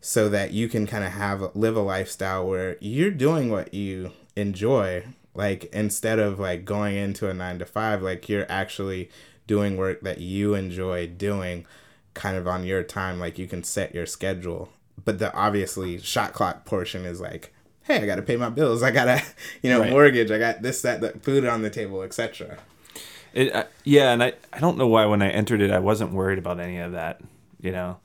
[0.00, 4.12] so that you can kind of have live a lifestyle where you're doing what you
[4.36, 9.08] enjoy, like instead of like going into a nine to five, like you're actually
[9.46, 11.64] doing work that you enjoy doing,
[12.14, 13.18] kind of on your time.
[13.18, 14.68] Like you can set your schedule
[15.04, 17.52] but the obviously shot clock portion is like
[17.84, 19.22] hey i gotta pay my bills i gotta
[19.62, 19.90] you know Right.
[19.90, 22.58] mortgage i got this that, that food on the table etc
[23.34, 26.12] It, uh, yeah, and I, I don't know why when I entered it I wasn't
[26.12, 27.20] worried about any of that.
[27.62, 27.98] You know,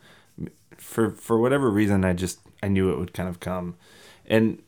[0.77, 3.75] for for whatever reason I just I knew it would kind of come,
[4.25, 4.61] and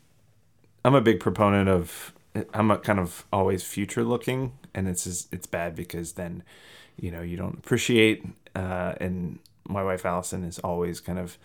[0.84, 2.12] I'm a big proponent of
[2.54, 6.44] I'm a kind of always future looking, and it's just, it's bad because then,
[6.98, 8.26] you know, you don't appreciate.
[8.56, 11.38] Uh, and my wife Allison is always kind of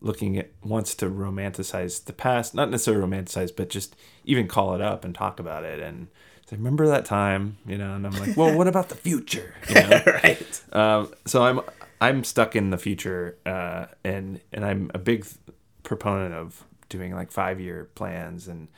[0.00, 4.80] looking at wants to romanticize the past, not necessarily romanticize, but just even call it
[4.80, 6.08] up and talk about it and.
[6.48, 9.54] say, Remember that time, you know, and I'm like, well, what about the future?
[9.68, 10.02] You know?
[10.22, 11.60] right Um, so I'm
[12.00, 15.26] I'm stuck in the future, uh, and and I'm a big
[15.82, 18.68] proponent of doing like five year plans and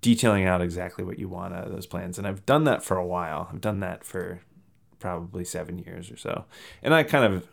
[0.00, 2.18] detailing out exactly what you want out of those plans.
[2.18, 3.48] And I've done that for a while.
[3.52, 4.40] I've done that for
[4.98, 6.44] probably seven years or so,
[6.82, 7.48] and I kind of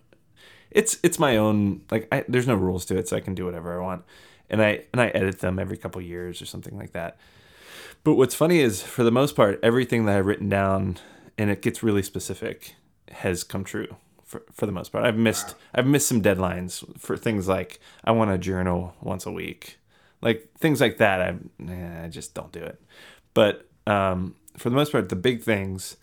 [0.72, 3.46] it's it's my own like I, there's no rules to it, so I can do
[3.46, 4.04] whatever I want,
[4.50, 7.18] and I and I edit them every couple years or something like that.
[8.04, 10.98] But what's funny is, for the most part, everything that I've written down,
[11.38, 12.76] and it gets really specific,
[13.12, 13.96] has come true.
[14.24, 18.12] For, for the most part, I've missed I've missed some deadlines for things like I
[18.12, 19.80] want to journal once a week,
[20.22, 21.20] like things like that.
[21.20, 22.80] I nah, I just don't do it.
[23.34, 25.98] But um, for the most part, the big things,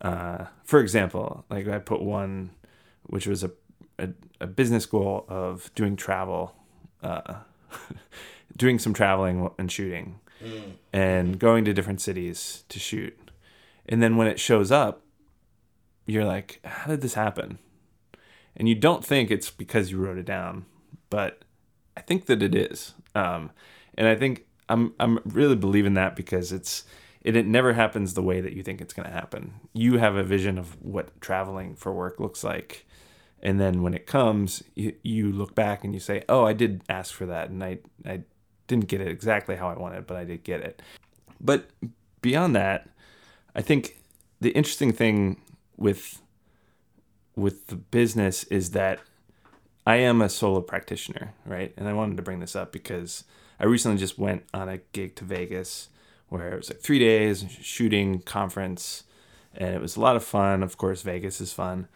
[0.00, 2.50] uh, for example, like I put one,
[3.02, 3.50] which was a
[3.98, 4.08] a,
[4.40, 6.54] a business goal of doing travel,
[7.02, 7.34] uh,
[8.56, 10.20] doing some traveling and shooting
[10.92, 13.18] and going to different cities to shoot.
[13.88, 15.02] And then when it shows up,
[16.06, 17.58] you're like, how did this happen?
[18.56, 20.66] And you don't think it's because you wrote it down,
[21.10, 21.44] but
[21.96, 22.94] I think that it is.
[23.14, 23.50] Um,
[23.96, 26.84] and I think I'm I'm really believing that because it's
[27.22, 29.54] it, it never happens the way that you think it's going to happen.
[29.72, 32.86] You have a vision of what traveling for work looks like.
[33.42, 36.82] And then when it comes, you, you look back and you say, "Oh, I did
[36.88, 38.22] ask for that, and I I
[38.66, 40.82] didn't get it exactly how I wanted, but I did get it."
[41.40, 41.68] But
[42.22, 42.88] beyond that,
[43.54, 43.98] I think
[44.40, 45.40] the interesting thing
[45.76, 46.22] with
[47.36, 49.00] with the business is that
[49.86, 51.72] I am a solo practitioner, right?
[51.76, 53.24] And I wanted to bring this up because
[53.60, 55.90] I recently just went on a gig to Vegas
[56.28, 59.04] where it was like three days shooting conference,
[59.54, 60.62] and it was a lot of fun.
[60.62, 61.86] Of course, Vegas is fun,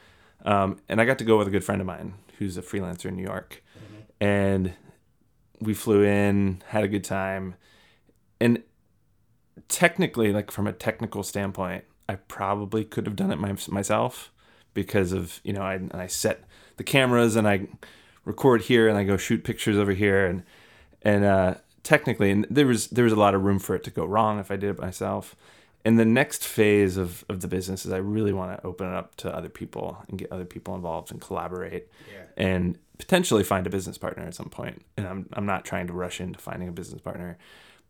[0.45, 3.07] um, and I got to go with a good friend of mine who's a freelancer
[3.07, 3.63] in New York,
[4.21, 4.73] and
[5.61, 7.55] we flew in, had a good time,
[8.41, 8.63] and
[9.69, 14.33] technically, like from a technical standpoint, I probably could have done it my, myself
[14.75, 16.45] because of you know I I set
[16.77, 17.69] the cameras and I
[18.25, 20.27] record here and I go shoot pictures over here.
[20.27, 20.43] And
[21.03, 23.91] and uh, technically and there was there was a lot of room for it to
[23.91, 25.37] go wrong if I did it myself.
[25.85, 28.95] And the next phase of, of the business is I really want to open it
[28.95, 32.25] up to other people and get other people involved and collaborate Yeah.
[32.37, 34.83] and potentially find a business partner at some point.
[34.99, 37.39] And I'm I'm not trying to rush into finding a business partner.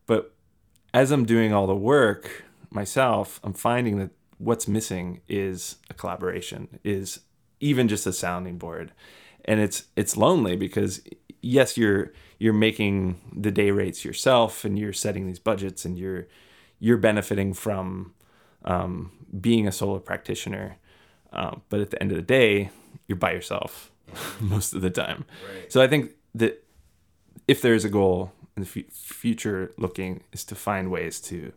[0.06, 0.32] But
[0.94, 6.78] as I'm doing all the work myself, I'm finding that what's missing is a collaboration,
[6.84, 7.20] is
[7.58, 8.92] even just a sounding board.
[9.44, 11.02] And it's it's lonely because
[11.42, 16.28] yes, you're you're making the day rates yourself and you're setting these budgets and you're
[16.80, 18.14] you're benefiting from
[18.64, 20.76] um, being a solo practitioner.
[21.32, 22.70] Um, but at the end of the day,
[23.06, 23.92] you're by yourself
[24.40, 25.24] most of the time.
[25.54, 25.72] Right.
[25.72, 26.64] So I think that
[27.46, 31.52] if there's a goal in the fu- future looking is to find ways to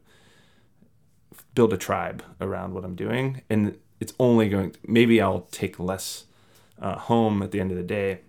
[1.55, 3.41] build a tribe around what I'm doing.
[3.49, 6.25] And it's only going, maybe I'll take less
[6.81, 8.19] uh, home at the end of the day,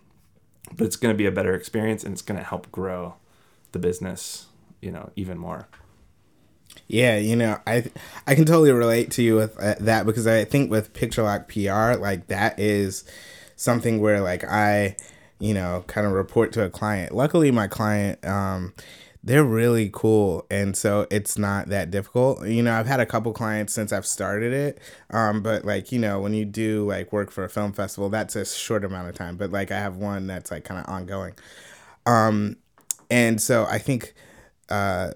[0.77, 3.15] but it's going to be a better experience and it's going to help grow
[3.73, 4.47] the business,
[4.81, 5.69] you know, even more.
[6.87, 7.91] Yeah, you know, I
[8.27, 11.49] I can totally relate to you with uh, that because I think with Picture Lock
[11.49, 13.05] PR, like that is
[13.57, 14.97] something where like I,
[15.39, 17.15] you know, kind of report to a client.
[17.15, 18.75] Luckily, my client, um,
[19.23, 22.47] they're really cool, and so it's not that difficult.
[22.47, 24.79] You know, I've had a couple clients since I've started it,
[25.11, 28.37] um, but like you know, when you do like work for a film festival, that's
[28.37, 29.37] a short amount of time.
[29.37, 31.35] But like I have one that's like kind of ongoing,
[32.07, 32.57] um,
[33.11, 34.15] and so I think.
[34.71, 35.11] Uh,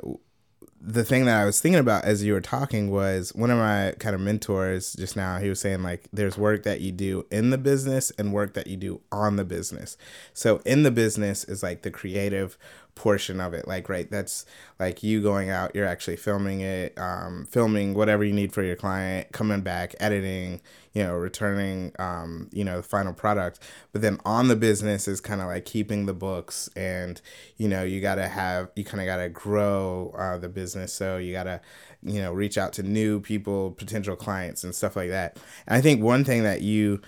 [0.80, 3.94] the thing that I was thinking about as you were talking was one of my
[3.98, 5.38] kind of mentors just now.
[5.38, 8.68] He was saying like there's work that you do in the business and work that
[8.68, 9.96] you do on the business.
[10.32, 12.56] So in the business is like the creative
[12.98, 13.66] portion of it.
[13.66, 14.44] Like right, that's
[14.78, 18.76] like you going out, you're actually filming it, um, filming whatever you need for your
[18.76, 20.60] client, coming back, editing,
[20.92, 23.60] you know, returning, um, you know, the final product.
[23.92, 27.20] But then on the business is kind of like keeping the books, and
[27.56, 30.92] you know, you gotta have, you kind of gotta grow uh, the business.
[30.92, 31.60] So you gotta,
[32.02, 35.38] you know, reach out to new people, potential clients, and stuff like that.
[35.66, 37.00] And I think one thing that you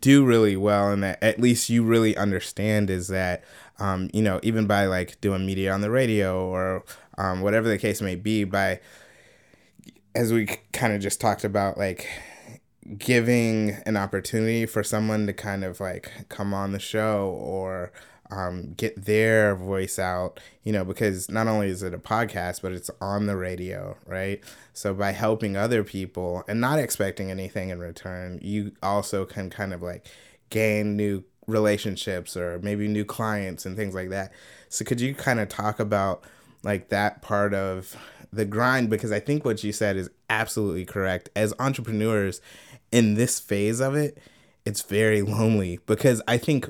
[0.00, 3.44] do really well, and that at least you really understand, is that,
[3.78, 6.84] um, you know, even by like doing media on the radio or
[7.16, 8.80] um, whatever the case may be, by
[10.14, 12.08] as we kind of just talked about, like
[12.96, 17.92] giving an opportunity for someone to kind of like come on the show or
[18.30, 22.72] um, get their voice out, you know, because not only is it a podcast, but
[22.72, 24.42] it's on the radio, right?
[24.72, 29.72] So by helping other people and not expecting anything in return, you also can kind
[29.72, 30.06] of like
[30.50, 34.32] gain new relationships or maybe new clients and things like that.
[34.68, 36.22] So could you kind of talk about
[36.62, 37.96] like that part of
[38.32, 41.30] the grind because I think what you said is absolutely correct.
[41.34, 42.40] As entrepreneurs
[42.92, 44.18] in this phase of it,
[44.64, 46.68] it's very lonely because I think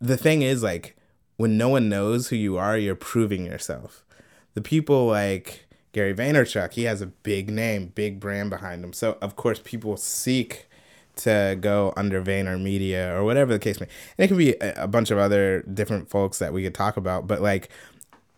[0.00, 0.96] the thing is like
[1.36, 4.04] when no one knows who you are, you're proving yourself.
[4.54, 8.92] The people like Gary Vaynerchuk, he has a big name, big brand behind him.
[8.92, 10.67] So of course people seek
[11.18, 13.88] to go under Vayner Media or whatever the case may.
[14.16, 17.26] And it could be a, bunch of other different folks that we could talk about,
[17.26, 17.68] but like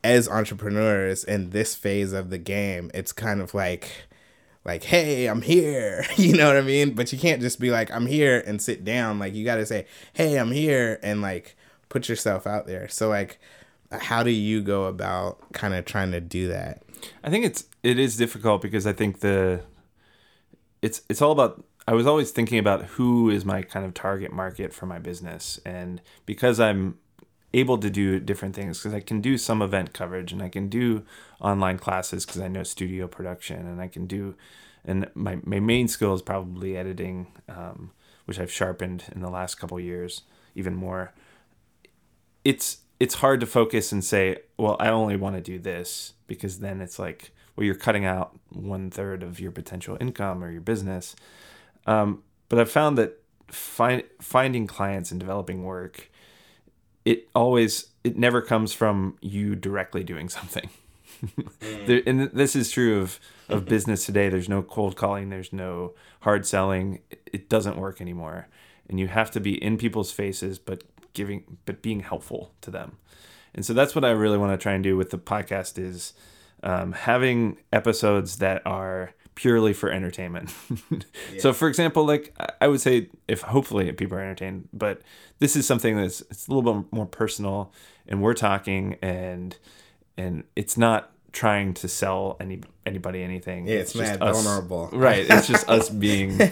[0.03, 3.91] as entrepreneurs in this phase of the game, it's kind of like
[4.63, 6.05] like, hey, I'm here.
[6.17, 6.95] You know what I mean?
[6.95, 9.19] But you can't just be like, I'm here and sit down.
[9.19, 11.57] Like you gotta say, hey, I'm here and like
[11.89, 12.89] put yourself out there.
[12.89, 13.39] So like
[13.93, 16.83] how do you go about kind of trying to do that?
[17.25, 19.63] I think it's it is difficult because I think the
[20.83, 24.33] it's it's all about I was always thinking about who is my kind of target
[24.33, 25.59] market for my business.
[25.67, 26.99] And because I'm
[27.53, 30.69] able to do different things because I can do some event coverage and I can
[30.69, 31.03] do
[31.41, 34.37] online classes because I know studio production and I can do
[34.85, 37.91] and my, my main skill is probably editing um,
[38.27, 40.23] which I've sharpened in the last couple years
[40.55, 41.13] even more.
[42.45, 46.61] It's it's hard to focus and say well I only want to do this because
[46.61, 50.61] then it's like well you're cutting out one third of your potential income or your
[50.61, 51.17] business
[51.87, 56.11] um, but I've found that find, finding clients and developing work
[57.05, 60.69] it always it never comes from you directly doing something.
[61.87, 63.21] There, and this is true of
[63.51, 64.31] of business today.
[64.31, 65.29] There's no cold calling.
[65.29, 67.01] There's no hard selling.
[67.11, 68.49] It, it doesn't work anymore.
[68.89, 72.97] And you have to be in people's faces but giving but being helpful to them.
[73.55, 76.15] And so that's what i really want to try and do with the podcast is
[76.63, 80.51] um, having episodes that are purely for entertainment.
[81.39, 85.01] So, for example, like I- would say, if hopefully people are entertained, but
[85.39, 87.73] this is something that's it's a little bit more personal,
[88.09, 89.57] and we're talking, and
[90.19, 93.67] and it's not trying to sell any anybody anything.
[93.67, 94.91] Yeah, it's mad vulnerable.
[94.93, 95.25] Right.
[95.31, 96.51] It's just us being uh,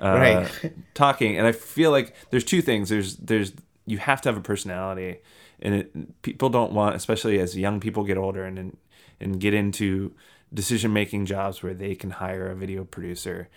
[0.00, 0.72] Right.
[0.94, 2.88] talking, and I feel like there's two things.
[2.88, 3.52] There's there's
[3.86, 5.18] you have to have a personality,
[5.60, 8.76] and it, people don't want, especially as young people get older and and,
[9.20, 10.12] and get into
[10.52, 13.48] decision making jobs where they can hire a video producer.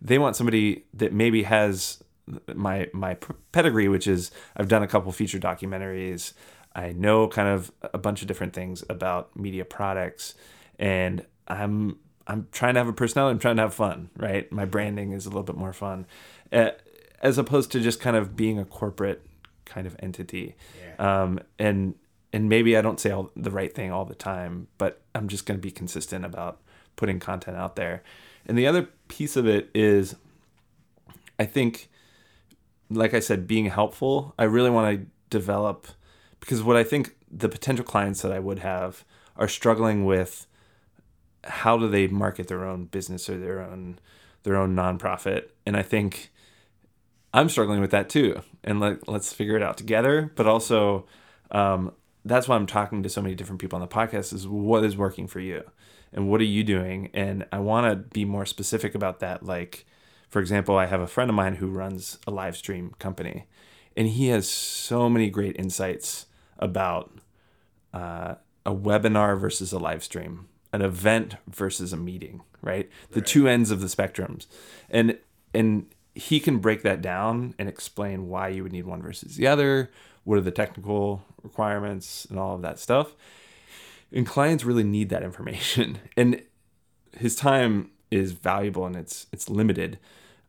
[0.00, 2.02] They want somebody that maybe has
[2.54, 3.16] my my
[3.52, 6.32] pedigree, which is I've done a couple feature documentaries.
[6.74, 10.34] I know kind of a bunch of different things about media products,
[10.78, 13.32] and I'm I'm trying to have a personality.
[13.34, 14.50] I'm trying to have fun, right?
[14.52, 16.06] My branding is a little bit more fun,
[16.52, 16.70] uh,
[17.20, 19.26] as opposed to just kind of being a corporate
[19.64, 20.54] kind of entity.
[20.98, 21.94] Um, and
[22.32, 25.46] and maybe I don't say all the right thing all the time, but I'm just
[25.46, 26.60] going to be consistent about
[26.96, 28.02] putting content out there.
[28.46, 30.16] And the other piece of it is,
[31.38, 31.88] I think,
[32.90, 34.34] like I said, being helpful.
[34.38, 35.86] I really want to develop
[36.40, 39.04] because what I think the potential clients that I would have
[39.36, 40.46] are struggling with
[41.44, 43.98] how do they market their own business or their own
[44.42, 46.32] their own nonprofit, and I think
[47.32, 48.42] I'm struggling with that too.
[48.64, 50.32] And let, let's figure it out together.
[50.34, 51.06] But also,
[51.50, 51.92] um,
[52.24, 54.96] that's why I'm talking to so many different people on the podcast is what is
[54.96, 55.64] working for you
[56.12, 57.10] and what are you doing?
[57.14, 59.44] And I want to be more specific about that.
[59.44, 59.86] Like,
[60.28, 63.46] for example, I have a friend of mine who runs a live stream company
[63.96, 66.26] and he has so many great insights
[66.58, 67.12] about
[67.92, 72.88] uh, a webinar versus a live stream, an event versus a meeting, right?
[73.10, 74.46] The two ends of the spectrums.
[74.90, 75.18] And,
[75.52, 79.46] and, he can break that down and explain why you would need one versus the
[79.46, 79.90] other,
[80.24, 83.14] what are the technical requirements and all of that stuff.
[84.12, 85.98] And clients really need that information.
[86.16, 86.42] And
[87.16, 89.98] his time is valuable and it's it's limited.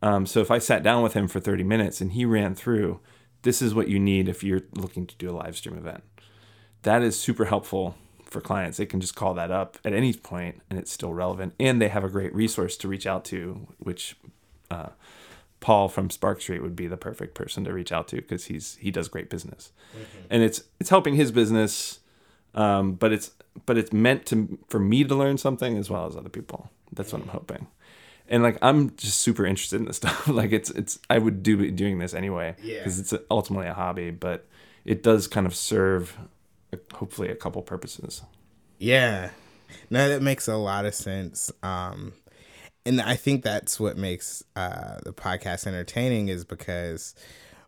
[0.01, 2.99] Um, so if I sat down with him for 30 minutes and he ran through,
[3.43, 6.03] this is what you need if you're looking to do a live stream event.
[6.83, 7.95] That is super helpful
[8.25, 8.77] for clients.
[8.77, 11.53] They can just call that up at any point and it's still relevant.
[11.59, 14.17] And they have a great resource to reach out to, which
[14.69, 14.89] uh,
[15.63, 18.75] Paul from Spark Street would be the perfect person to reach out to because he's
[18.81, 19.71] he does great business,
[20.29, 22.01] and it's it's helping his business,
[22.53, 23.31] um, but it's
[23.65, 26.69] but it's meant to for me to learn something as well as other people.
[26.91, 27.67] That's what I'm hoping,
[28.27, 30.27] and like I'm just super interested in this stuff.
[30.27, 34.11] like it's it's I would do be doing this anyway because it's ultimately a hobby,
[34.11, 34.45] but
[34.83, 36.17] it does kind of serve
[36.93, 38.21] hopefully a couple purposes.
[38.79, 39.29] Yeah.
[39.89, 41.53] No, that makes a lot of sense.
[41.63, 42.11] Um,
[42.85, 47.15] and I think that's what makes uh, the podcast entertaining is because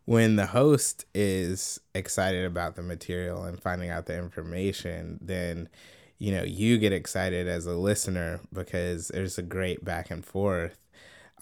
[0.05, 5.70] when the host is excited about the material and finding out the information, then
[6.18, 10.78] you know you get excited as a listener because there's a great back and forth.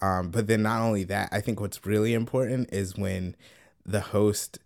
[0.00, 3.36] Um, but then not only that, I think what's really important is when
[3.86, 4.58] the host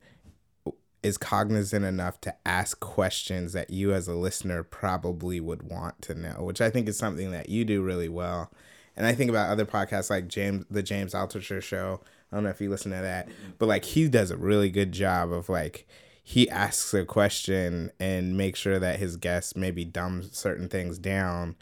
[1.03, 6.15] is cognizant enough to ask questions that you as a listener probably would want to
[6.15, 8.51] know, which I think is something that you do really well.
[8.99, 12.01] And I think about other podcasts like James, the James Altucher Show.
[12.31, 13.29] I don't know if you listen to that,
[13.59, 15.87] but like he does a really good job of like
[16.23, 21.55] he asks a question and makes sure that his guests maybe dumb certain things down,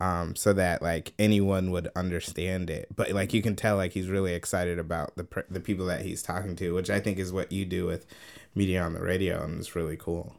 [0.00, 2.88] um, so that like anyone would understand it.
[2.96, 6.00] But like you can tell like he's really excited about the per- the people that
[6.00, 8.06] he's talking to, which I think is what you do with
[8.54, 10.34] media on the radio, and it's really cool.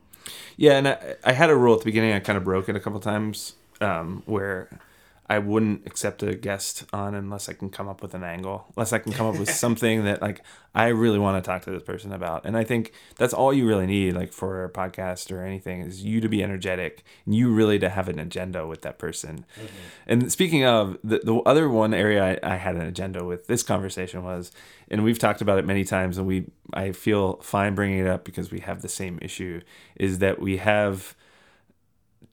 [0.58, 2.12] Yeah, and I, I had a rule at the beginning.
[2.14, 4.68] I kind of broke it a couple times, um, where
[5.30, 8.92] I wouldn't accept a guest on unless I can come up with an angle, unless
[8.92, 10.42] I can come up with something that like
[10.74, 12.46] I really want to talk to this person about.
[12.46, 16.04] And I think that's all you really need, like for a podcast or anything, is
[16.04, 19.46] you to be energetic and you really to have an agenda with that person.
[19.56, 19.68] Mm-hmm.
[20.08, 23.62] And speaking of the, the other one area I, I had an agenda with this
[23.62, 24.52] conversation was,
[24.90, 28.24] and we've talked about it many times, and we I feel fine bringing it up
[28.26, 29.62] because we have the same issue,
[29.96, 31.16] is that we have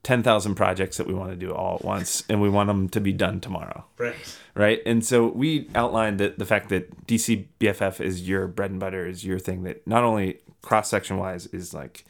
[0.06, 3.00] 10,000 projects that we want to do all at once and we want them to
[3.00, 3.84] be done tomorrow.
[3.98, 4.14] Right.
[4.54, 4.80] Right.
[4.86, 9.04] And so we outlined that the fact that DC BFF is your bread and butter,
[9.04, 12.04] is your thing that not only cross section wise is like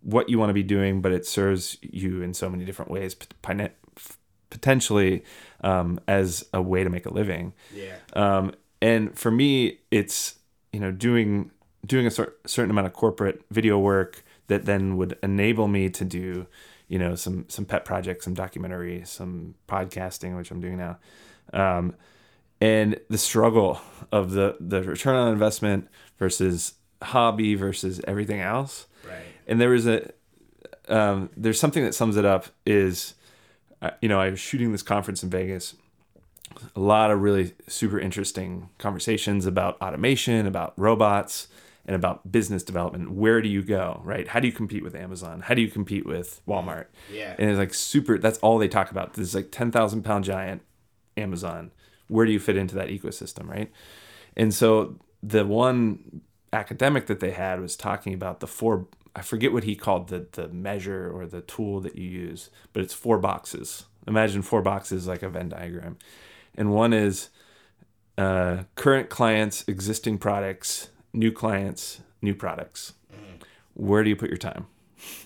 [0.00, 3.14] what you want to be doing, but it serves you in so many different ways,
[4.48, 5.22] potentially
[5.60, 7.52] um, as a way to make a living.
[7.74, 7.96] Yeah.
[8.14, 10.36] Um, and for me, it's,
[10.72, 11.50] you know, doing
[11.84, 16.02] doing a cer- certain amount of corporate video work that then would enable me to
[16.02, 16.46] do
[16.88, 20.98] you know some some pet projects some documentary some podcasting which i'm doing now.
[21.52, 21.94] Um,
[22.60, 23.80] and the struggle
[24.10, 28.86] of the the return on investment versus hobby versus everything else.
[29.06, 29.18] Right.
[29.46, 30.10] and there was a
[30.88, 33.14] um, there's something that sums it up is
[33.82, 35.74] uh, you know i was shooting this conference in vegas.
[36.74, 41.48] A lot of really super interesting conversations about automation about robots
[41.86, 43.12] and about business development.
[43.12, 44.26] Where do you go, right?
[44.26, 45.40] How do you compete with Amazon?
[45.42, 46.86] How do you compete with Walmart?
[47.12, 47.34] Yeah.
[47.38, 49.14] And it's like super, that's all they talk about.
[49.14, 50.62] This is like 10,000 pound giant
[51.16, 51.70] Amazon.
[52.08, 53.70] Where do you fit into that ecosystem, right?
[54.36, 56.22] And so the one
[56.52, 60.26] academic that they had was talking about the four, I forget what he called the,
[60.32, 63.84] the measure or the tool that you use, but it's four boxes.
[64.08, 65.98] Imagine four boxes like a Venn diagram.
[66.56, 67.28] And one is
[68.18, 72.92] uh, current clients, existing products, new clients, new products.
[73.74, 74.66] Where do you put your time?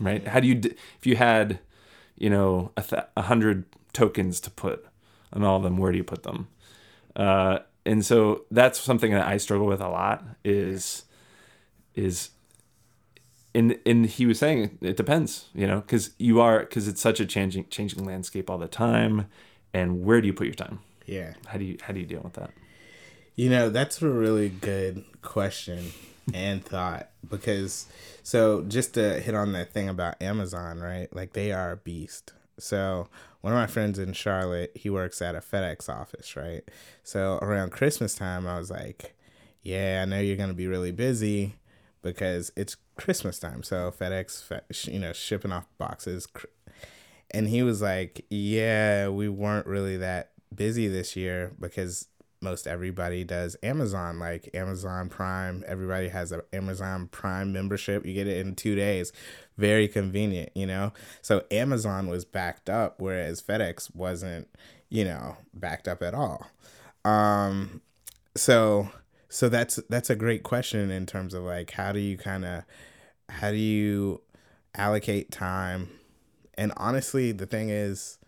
[0.01, 0.26] Right?
[0.26, 1.59] How do you, d- if you had,
[2.16, 4.86] you know, a, th- a hundred tokens to put
[5.32, 6.49] on all of them, where do you put them?
[7.14, 11.05] Uh, and so that's something that I struggle with a lot is,
[11.95, 12.30] is,
[13.55, 17.18] and and he was saying it depends, you know, because you are because it's such
[17.18, 19.26] a changing changing landscape all the time,
[19.74, 20.80] and where do you put your time?
[21.07, 21.32] Yeah.
[21.47, 22.51] How do you how do you deal with that?
[23.41, 25.93] You know, that's a really good question
[26.34, 27.86] and thought because
[28.22, 31.09] so just to hit on that thing about Amazon, right?
[31.16, 32.34] Like they are a beast.
[32.59, 33.09] So
[33.41, 36.61] one of my friends in Charlotte, he works at a FedEx office, right?
[37.03, 39.16] So around Christmas time, I was like,
[39.62, 41.55] "Yeah, I know you're gonna be really busy
[42.03, 46.28] because it's Christmas time." So FedEx, you know, shipping off boxes,
[47.30, 52.07] and he was like, "Yeah, we weren't really that busy this year because
[52.43, 55.62] most everybody does Amazon, like Amazon Prime.
[55.66, 58.07] Everybody has an Amazon Prime membership.
[58.07, 59.12] You get it in two days.
[59.59, 60.93] Very convenient, you know?
[61.20, 64.49] So Amazon was backed up, whereas FedEx wasn't,
[64.88, 66.47] you know, backed up at all.
[67.05, 67.82] Um,
[68.36, 68.91] so
[69.28, 72.64] so that's that's a great question in terms of like how do you kind of
[73.28, 74.22] how do you
[74.74, 75.91] allocate time?
[76.55, 78.18] And honestly, the thing is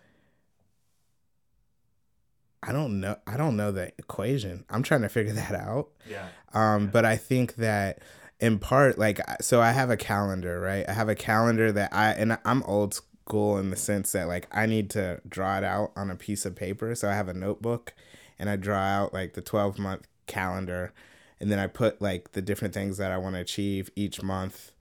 [2.62, 3.16] I don't know.
[3.26, 4.64] I don't know the equation.
[4.70, 5.90] I'm trying to figure that out.
[6.08, 6.28] Yeah.
[6.54, 8.00] Um, but I think that
[8.40, 10.88] in part, like, so I have a calendar, right?
[10.88, 14.48] I have a calendar that I, and I'm old school in the sense that, like,
[14.52, 16.94] I need to draw it out on a piece of paper.
[16.94, 17.94] So I have a notebook
[18.38, 20.92] and I draw out, like, the 12 month calendar.
[21.40, 24.72] And then I put, like, the different things that I want to achieve each month.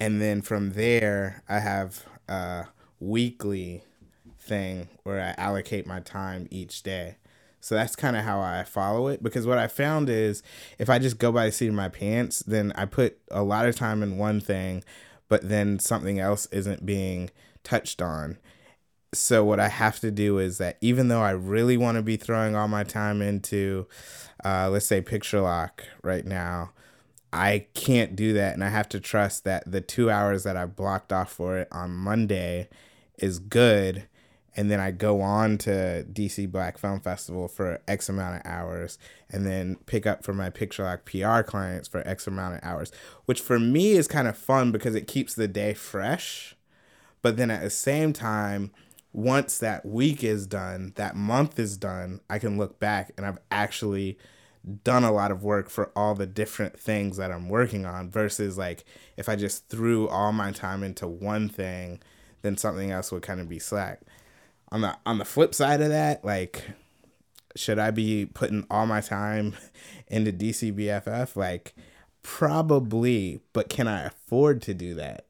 [0.00, 2.66] And then from there, I have a
[2.98, 3.84] weekly
[4.46, 7.16] thing where I allocate my time each day.
[7.60, 10.42] So that's kind of how I follow it because what I found is
[10.78, 13.66] if I just go by the seat of my pants, then I put a lot
[13.66, 14.84] of time in one thing,
[15.28, 17.30] but then something else isn't being
[17.64, 18.38] touched on.
[19.12, 22.16] So what I have to do is that even though I really want to be
[22.16, 23.88] throwing all my time into,
[24.44, 26.70] uh, let's say picture lock right now,
[27.32, 30.66] I can't do that, and I have to trust that the two hours that I
[30.66, 32.68] blocked off for it on Monday
[33.18, 34.06] is good
[34.56, 38.98] and then I go on to DC Black Film Festival for X amount of hours,
[39.30, 42.90] and then pick up for my Picture Lock PR clients for X amount of hours,
[43.26, 46.56] which for me is kind of fun because it keeps the day fresh.
[47.20, 48.72] But then at the same time,
[49.12, 53.38] once that week is done, that month is done, I can look back and I've
[53.50, 54.18] actually
[54.84, 58.58] done a lot of work for all the different things that I'm working on versus
[58.58, 58.84] like
[59.16, 62.00] if I just threw all my time into one thing,
[62.42, 64.00] then something else would kind of be slack
[64.70, 66.62] on the on the flip side of that, like
[67.56, 69.54] should I be putting all my time
[70.08, 71.36] into DCBFF?
[71.36, 71.74] Like
[72.22, 75.26] probably, but can I afford to do that?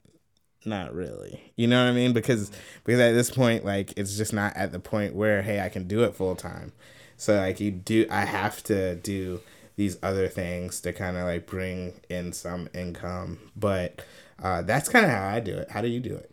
[0.64, 1.52] Not really.
[1.54, 2.12] You know what I mean?
[2.12, 2.50] Because
[2.84, 5.86] because at this point, like it's just not at the point where hey, I can
[5.86, 6.72] do it full time.
[7.16, 9.40] So like you do, I have to do
[9.76, 13.38] these other things to kind of like bring in some income.
[13.54, 14.02] But
[14.42, 15.70] uh, that's kind of how I do it.
[15.70, 16.30] How do you do it?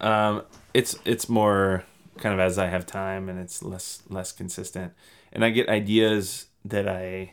[0.00, 0.42] Um,
[0.74, 1.84] it's it's more
[2.18, 4.92] kind of as I have time and it's less less consistent.
[5.32, 7.32] And I get ideas that I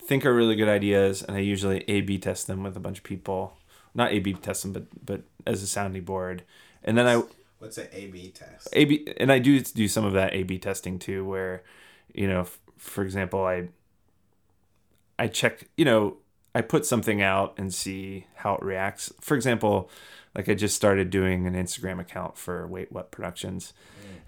[0.00, 2.98] think are really good ideas and I usually A B test them with a bunch
[2.98, 3.56] of people.
[3.94, 6.42] Not A B test them but but as a sounding board.
[6.82, 7.22] And then I
[7.58, 8.68] What's an A B test?
[8.72, 11.62] A B and I do do some of that A B testing too where
[12.12, 13.68] you know f- for example I
[15.18, 16.16] I check, you know,
[16.54, 19.12] I put something out and see how it reacts.
[19.20, 19.88] For example,
[20.34, 23.72] like I just started doing an Instagram account for Wait What Productions,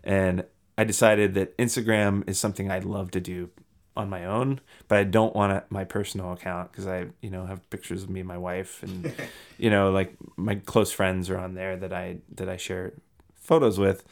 [0.02, 0.44] and
[0.76, 3.50] I decided that Instagram is something I'd love to do
[3.96, 7.46] on my own, but I don't want a, my personal account because I, you know,
[7.46, 9.12] have pictures of me and my wife, and
[9.58, 12.94] you know, like my close friends are on there that I that I share
[13.34, 14.04] photos with,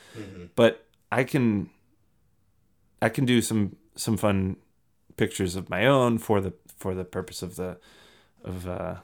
[0.55, 1.70] but I can,
[3.01, 4.57] I can do some some fun
[5.16, 7.78] pictures of my own for the for the purpose of the
[8.45, 8.97] of uh,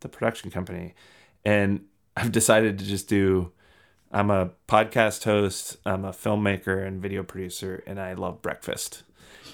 [0.00, 0.94] the production company,
[1.44, 1.84] and
[2.16, 3.52] I've decided to just do.
[4.10, 5.76] I'm a podcast host.
[5.84, 9.02] I'm a filmmaker and video producer, and I love breakfast.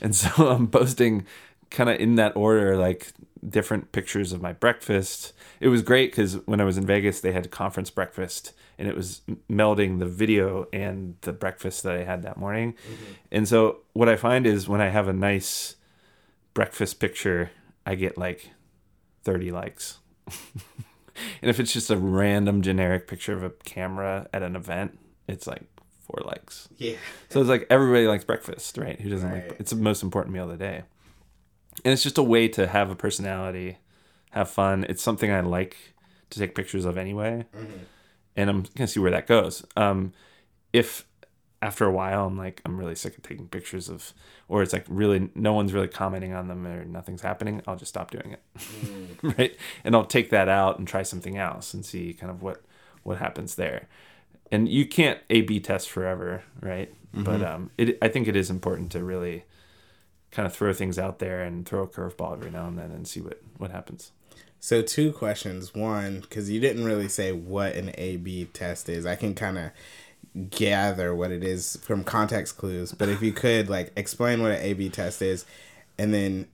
[0.00, 1.26] And so I'm posting
[1.70, 3.12] kind of in that order, like
[3.46, 5.32] different pictures of my breakfast.
[5.58, 8.94] It was great because when I was in Vegas, they had conference breakfast, and it
[8.94, 12.74] was melding the video and the breakfast that I had that morning.
[12.74, 13.12] Mm-hmm.
[13.32, 15.76] And so what I find is when I have a nice
[16.54, 17.50] breakfast picture,
[17.84, 18.50] I get like
[19.24, 19.98] thirty likes.
[21.42, 25.46] and if it's just a random generic picture of a camera at an event, it's
[25.46, 25.64] like
[26.00, 26.68] four likes.
[26.78, 26.96] Yeah.
[27.30, 29.00] So it's like everybody likes breakfast, right?
[29.00, 29.48] Who doesn't right.
[29.48, 30.82] like it's the most important meal of the day.
[31.84, 33.78] And it's just a way to have a personality,
[34.30, 34.86] have fun.
[34.88, 35.76] It's something I like
[36.30, 37.46] to take pictures of anyway.
[37.56, 37.78] Mm-hmm.
[38.36, 39.64] And I'm gonna see where that goes.
[39.76, 40.12] Um,
[40.72, 41.06] if
[41.62, 44.12] after a while I'm like I'm really sick of taking pictures of
[44.48, 47.90] or it's like really no one's really commenting on them or nothing's happening, I'll just
[47.90, 48.42] stop doing it.
[48.58, 49.38] Mm.
[49.38, 49.56] right?
[49.84, 52.62] And I'll take that out and try something else and see kind of what
[53.04, 53.88] what happens there.
[54.50, 56.92] And you can't A B test forever, right?
[57.14, 57.22] Mm-hmm.
[57.22, 59.44] But um it I think it is important to really
[60.32, 63.06] kind of throw things out there and throw a curveball every now and then and
[63.06, 64.10] see what what happens.
[64.58, 65.74] So two questions.
[65.74, 69.04] One, because you didn't really say what an A B test is.
[69.06, 69.70] I can kind of
[70.50, 74.60] gather what it is from context clues, but if you could like explain what an
[74.62, 75.44] A B test is,
[75.98, 76.48] and then,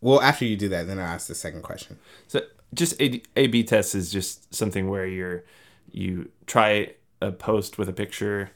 [0.00, 1.98] well, after you do that, then I'll ask the second question.
[2.26, 2.40] So
[2.72, 5.44] just A B test is just something where you're
[5.92, 8.50] you try a post with a picture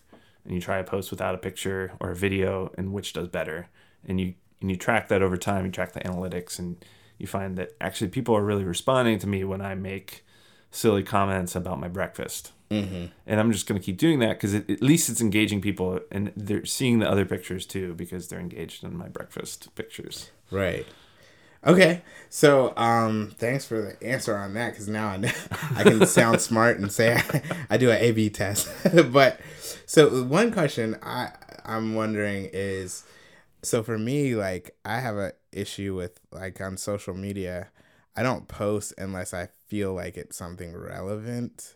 [0.45, 3.69] and you try a post without a picture or a video and which does better
[4.07, 6.85] and you and you track that over time you track the analytics and
[7.17, 10.25] you find that actually people are really responding to me when i make
[10.71, 13.07] silly comments about my breakfast mm-hmm.
[13.27, 16.33] and i'm just going to keep doing that because at least it's engaging people and
[16.37, 20.87] they're seeing the other pictures too because they're engaged in my breakfast pictures right
[21.67, 25.35] Okay, so um, thanks for the answer on that because now I,
[25.77, 28.69] I can sound smart and say I, I do an A/B test.
[29.13, 29.41] but
[29.85, 31.31] so one question I
[31.65, 33.05] I'm wondering is,
[33.63, 37.69] so for me, like I have a issue with like on social media,
[38.17, 41.75] I don't post unless I feel like it's something relevant.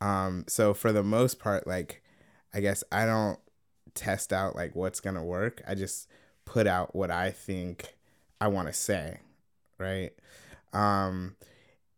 [0.00, 2.02] Um, so for the most part, like
[2.54, 3.38] I guess I don't
[3.94, 5.62] test out like what's gonna work.
[5.66, 6.08] I just
[6.44, 7.96] put out what I think
[8.40, 9.20] I want to say,
[9.78, 10.10] right?
[10.72, 11.36] Um,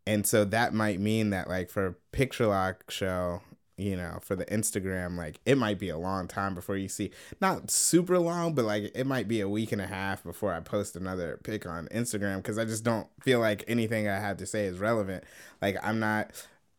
[0.07, 3.42] and so that might mean that like for picture lock show,
[3.76, 7.11] you know, for the Instagram, like it might be a long time before you see
[7.40, 10.61] not super long, but like it might be a week and a half before I
[10.61, 14.46] post another pic on Instagram because I just don't feel like anything I have to
[14.46, 15.24] say is relevant.
[15.61, 16.32] Like I'm not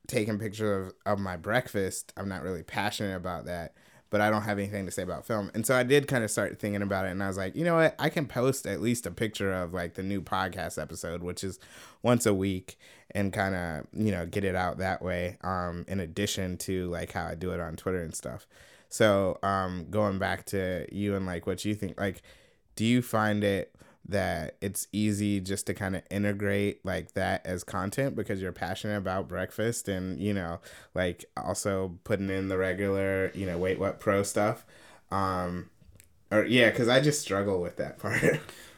[0.07, 2.13] taking pictures of, of my breakfast.
[2.17, 3.73] I'm not really passionate about that
[4.13, 5.49] but I don't have anything to say about film.
[5.55, 7.63] And so I did kind of start thinking about it and I was like, you
[7.63, 7.95] know what?
[7.97, 11.57] I can post at least a picture of like the new podcast episode, which is
[12.03, 12.77] once a week
[13.09, 17.11] and kind of, you know, get it out that way um in addition to like
[17.11, 18.45] how I do it on Twitter and stuff.
[18.87, 22.21] So, um going back to you and like what you think like
[22.75, 23.73] do you find it
[24.07, 28.97] that it's easy just to kind of integrate like that as content because you're passionate
[28.97, 30.59] about breakfast and you know
[30.93, 34.65] like also putting in the regular you know wait what pro stuff.
[35.11, 35.69] Um
[36.31, 38.21] or yeah because i just struggle with that part.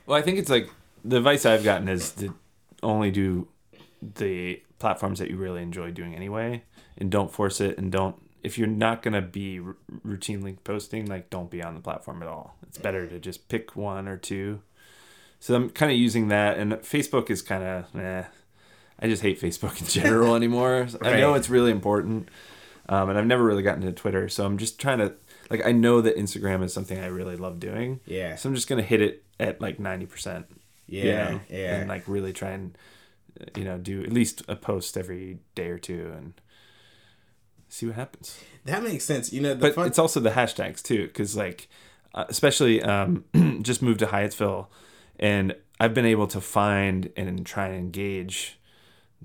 [0.05, 0.69] Well i think it's like
[1.03, 2.35] the advice i've gotten is to
[2.83, 3.47] only do
[4.01, 6.61] the platforms that you really enjoy doing anyway
[6.97, 11.07] and don't force it and don't if you're not going to be r- routinely posting
[11.07, 12.55] like don't be on the platform at all.
[12.67, 14.61] It's better to just pick one or two
[15.45, 18.23] so I'm kind of using that, and Facebook is kind of, eh.
[18.97, 20.87] I just hate Facebook in general anymore.
[20.99, 21.17] right.
[21.17, 22.29] I know it's really important,
[22.89, 25.13] um, and I've never really gotten to Twitter, so I'm just trying to,
[25.51, 27.99] like, I know that Instagram is something I really love doing.
[28.07, 28.37] Yeah.
[28.37, 30.47] So I'm just gonna hit it at like ninety percent.
[30.87, 31.03] Yeah.
[31.03, 31.75] You know, yeah.
[31.75, 32.75] And like really try and,
[33.55, 36.33] you know, do at least a post every day or two and
[37.69, 38.39] see what happens.
[38.63, 39.31] That makes sense.
[39.31, 41.67] You know, but fun- it's also the hashtags too, because like,
[42.15, 43.25] uh, especially um,
[43.61, 44.69] just moved to Hyattsville
[45.19, 48.59] and I've been able to find and try and engage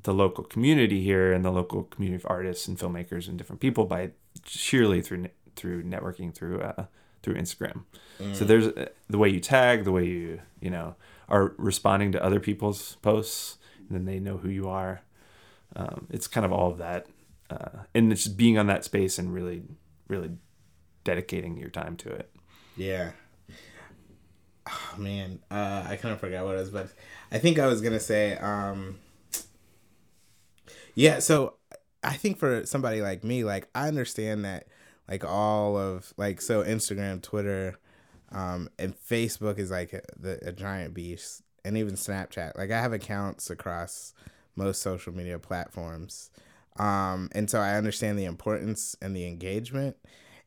[0.03, 3.84] the local community here and the local community of artists and filmmakers and different people
[3.84, 4.11] by
[4.45, 5.26] sheerly through
[5.57, 6.86] through networking through uh,
[7.22, 7.84] through Instagram.
[8.18, 8.34] Mm.
[8.34, 10.95] So there's uh, the way you tag, the way you you know
[11.28, 15.03] are responding to other people's posts, and then they know who you are.
[15.76, 17.07] Um, it's kind of all of that,
[17.51, 19.62] uh, and it's just being on that space and really
[20.09, 20.30] really
[21.05, 22.30] dedicating your time to it.
[22.76, 23.12] Yeah,
[24.70, 26.88] oh man, uh, I kind of forgot what it was, but
[27.30, 28.98] I think I was gonna say, um,
[30.94, 31.18] yeah.
[31.18, 31.54] So
[32.02, 34.66] I think for somebody like me, like I understand that,
[35.08, 37.78] like all of like so Instagram, Twitter,
[38.32, 42.56] um, and Facebook is like a, the, a giant beast, and even Snapchat.
[42.56, 44.14] Like I have accounts across
[44.56, 46.30] most social media platforms,
[46.78, 49.96] um, and so I understand the importance and the engagement.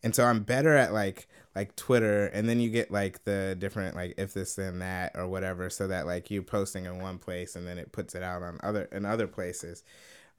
[0.04, 3.96] And so I'm better at like like Twitter, and then you get like the different
[3.96, 7.56] like if this then that or whatever, so that like you posting in one place
[7.56, 9.84] and then it puts it out on other in other places.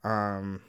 [0.03, 0.61] Um,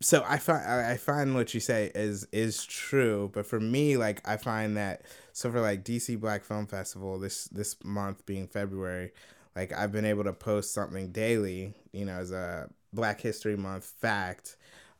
[0.00, 4.26] so I find I find what you say is is true, but for me, like
[4.28, 5.02] I find that
[5.32, 9.12] so for like DC Black Film Festival this this month being February,
[9.54, 13.92] like I've been able to post something daily, you know, as a Black History Month
[14.00, 14.56] fact,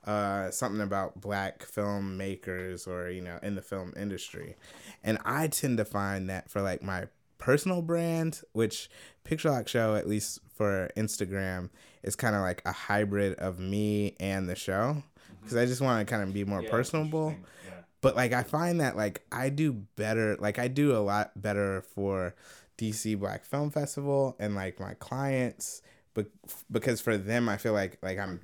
[0.06, 4.56] uh, something about black filmmakers or you know in the film industry,
[5.02, 8.88] and I tend to find that for like my personal brand, which
[9.24, 11.70] Picture Lock Show, at least for Instagram,
[12.02, 15.02] is kind of like a hybrid of me and the show
[15.42, 17.34] because I just want to kind of be more Yeah, personable.
[17.64, 17.72] Yeah.
[18.00, 21.82] But like I find that like I do better, like I do a lot better
[21.94, 22.34] for
[22.78, 25.82] DC Black Film Festival and like my clients,
[26.14, 26.26] but
[26.70, 28.40] because for them I feel like like I'm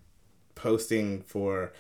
[0.63, 1.73] posting for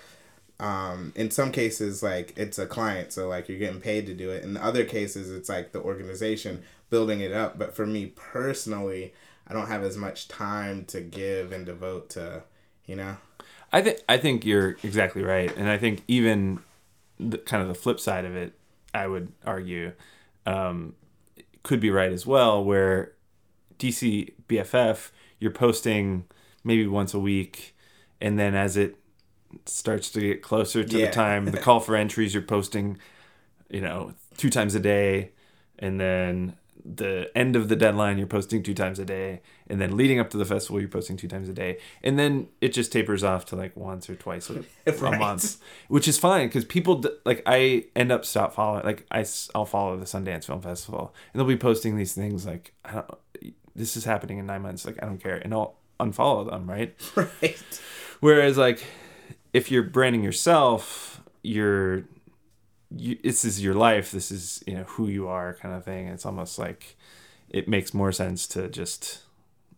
[0.60, 4.30] um in some cases like it's a client so like you're getting paid to do
[4.30, 4.44] it.
[4.44, 7.58] In other cases it's like the organization building it up.
[7.58, 9.14] But for me personally
[9.48, 12.44] i don't have as much time to give and devote to
[12.86, 13.16] you know?
[13.72, 16.60] I think I think you're exactly right, and I think even
[17.18, 18.52] the, kind of the flip side of it,
[18.92, 19.92] I would argue,
[20.44, 20.94] um,
[21.62, 22.62] could be right as well.
[22.62, 23.12] Where
[23.78, 26.24] DC BFF, you're posting
[26.64, 27.71] maybe once a week,
[28.22, 28.96] and then as it
[29.66, 31.06] starts to get closer to Yeah.
[31.06, 32.96] the time, the call for entries, you're posting,
[33.68, 35.32] you know, two times a day,
[35.78, 39.40] and then the end of the deadline you're posting two times a day.
[39.68, 41.78] And then leading up to the festival you're posting two times a day.
[42.02, 45.58] And then it just tapers off to like once or twice a, a month
[45.88, 49.96] which is fine because people like i end up stop following like I, will follow
[49.96, 51.14] the sundance film festival.
[51.32, 53.10] And they'll be posting these things like I don't,
[53.76, 54.84] this is happening in nine months.
[54.84, 55.36] Like i don't care.
[55.36, 56.94] And i'll unfollow them right?
[57.16, 57.80] Right
[58.22, 58.84] Whereas, like,
[59.52, 62.04] if you're branding yourself, you're,
[62.94, 64.12] you, this is your life.
[64.12, 66.06] This is you know who you are, kind of thing.
[66.06, 66.96] It's almost like
[67.50, 69.22] it makes more sense to just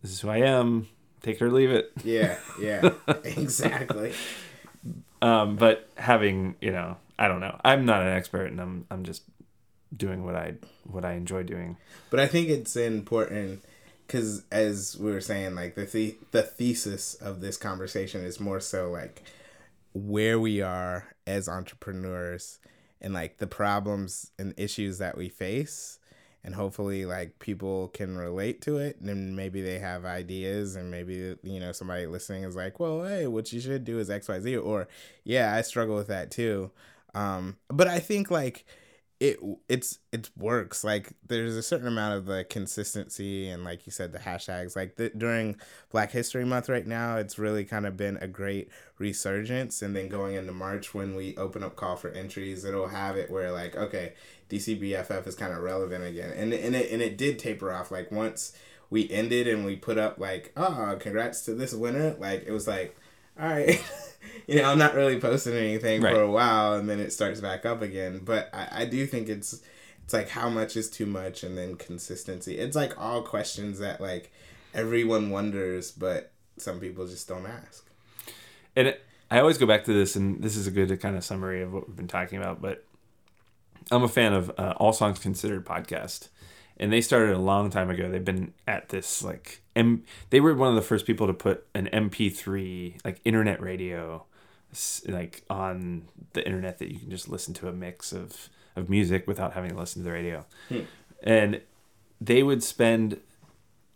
[0.03, 0.87] this is who I am.
[1.23, 1.91] Take it or leave it.
[2.03, 2.91] yeah yeah
[3.23, 4.13] exactly
[5.23, 7.59] Um, but having you know, I don't know.
[7.65, 9.23] I'm not an expert, and I'm I'm just
[9.95, 11.77] doing what I what I enjoy doing.
[12.11, 13.63] But I think it's important
[14.05, 18.59] because, as we were saying, like the the the thesis of this conversation is more
[18.59, 19.23] so like
[19.93, 22.59] where we are as entrepreneurs
[23.01, 25.99] and like the problems and issues that we face.
[26.43, 31.35] And hopefully like people can relate to it and maybe they have ideas and maybe
[31.41, 34.87] you know somebody listening is like well hey what you should do is xyz or
[35.23, 36.69] yeah i struggle with that too.
[37.15, 38.63] Um but i think like
[39.19, 39.39] it
[39.69, 40.83] it's it works.
[40.83, 44.75] Like there's a certain amount of the consistency and like you said the hashtags.
[44.75, 45.55] Like the, during
[45.89, 49.81] black history month right now it's really kind of been a great resurgence.
[49.81, 53.31] And then going into march when we open up call for entries it'll have it
[53.31, 54.13] where like okay
[54.49, 56.31] dcbff is kind of relevant again.
[56.31, 57.91] And, and it and it did taper off.
[57.91, 58.51] Like once
[58.89, 62.67] we ended and we put up like oh congrats to this winner like it was
[62.67, 62.95] like
[63.39, 63.81] all right.
[64.47, 66.13] You know i'm not really posting anything Right.
[66.13, 68.21] for a while and then it starts back up again.
[68.23, 69.59] But I, I do think it's
[70.03, 71.41] it's like how much is too much?
[71.43, 72.59] And then consistency.
[72.59, 74.31] It's like all questions that like
[74.75, 77.87] everyone wonders but some people just don't ask.
[78.75, 81.23] And it, I always go back to this, and this is a good kind of
[81.23, 82.61] summary of what we've been talking about.
[82.61, 82.85] But
[83.89, 86.27] I'm a fan of uh, All Songs Considered podcast,
[86.77, 88.09] and they started a long time ago.
[88.09, 90.03] They've been at this like M.
[90.29, 94.25] They were one of the first people to put an MP3 like internet radio,
[95.07, 99.25] like on the internet that you can just listen to a mix of of music
[99.25, 100.81] without having to listen to the radio, hmm.
[101.23, 101.61] and
[102.19, 103.19] they would spend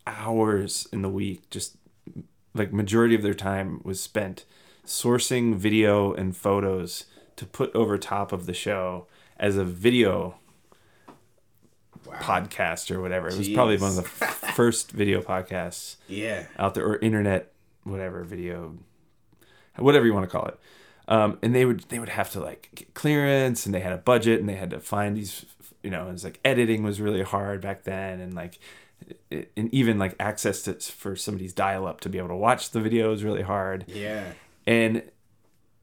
[0.08, 1.76] hours in the week just
[2.54, 4.46] like majority of their time was spent
[4.86, 7.06] sourcing video and photos
[7.36, 9.06] to put over top of the show
[9.38, 10.36] as a video
[12.10, 12.18] wow.
[12.20, 13.30] podcast or whatever.
[13.30, 16.46] It was probably one of the f- first video podcasts yeah.
[16.58, 17.52] out there or internet
[17.84, 18.76] whatever video
[19.78, 20.60] whatever you want to call it.
[21.08, 23.98] Um, and they would they would have to like get clearance and they had a
[23.98, 25.46] budget and they had to find these
[25.84, 28.60] you know, it was like editing was really hard back then and like
[29.30, 32.72] it, and even like access to for somebody's dial up to be able to watch
[32.72, 33.86] the video was really hard.
[33.88, 34.34] Yeah.
[34.68, 35.04] And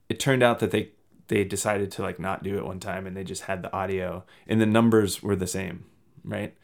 [0.09, 0.91] it turned out that they
[1.29, 4.25] they decided to like not do it one time and they just had the audio
[4.47, 5.85] and the numbers were the same
[6.27, 6.55] right?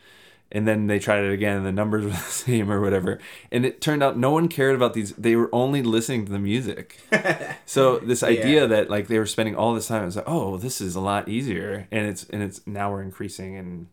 [0.54, 3.18] And then they tried it again and the numbers were the same or whatever.
[3.50, 6.38] And it turned out no one cared about these they were only listening to the
[6.38, 7.00] music.
[7.64, 8.66] So this idea Yeah.
[8.66, 11.00] that like they were spending all this time it was like oh this is a
[11.00, 11.88] lot easier.
[11.90, 13.88] And it's and it's now we're increasing in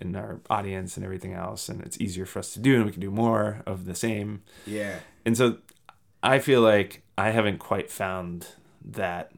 [0.00, 2.92] in our audience and everything else and it's easier for us to do and we
[2.92, 4.42] can do more of the same.
[4.66, 5.00] Yeah.
[5.26, 5.56] And so
[6.22, 8.46] I feel like I haven't quite found
[8.84, 9.32] that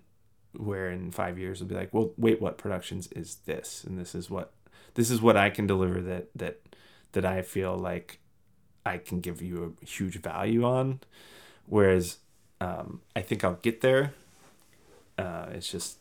[0.53, 3.83] where in five years it'll be like, well, wait, what productions is this?
[3.85, 4.53] And this is what
[4.95, 6.61] this is what I can deliver that that
[7.13, 8.19] that I feel like
[8.85, 11.01] I can give you a huge value on.
[11.67, 12.19] Whereas
[12.61, 14.15] um, I think I'll get there.
[15.19, 15.99] Uh, it's just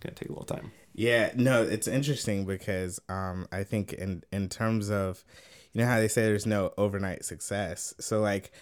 [0.00, 0.72] gonna take a little time.
[0.94, 5.24] Yeah, no, it's interesting because um, I think in in terms of,
[5.72, 7.94] you know how they say there's no overnight success.
[7.98, 8.52] So like,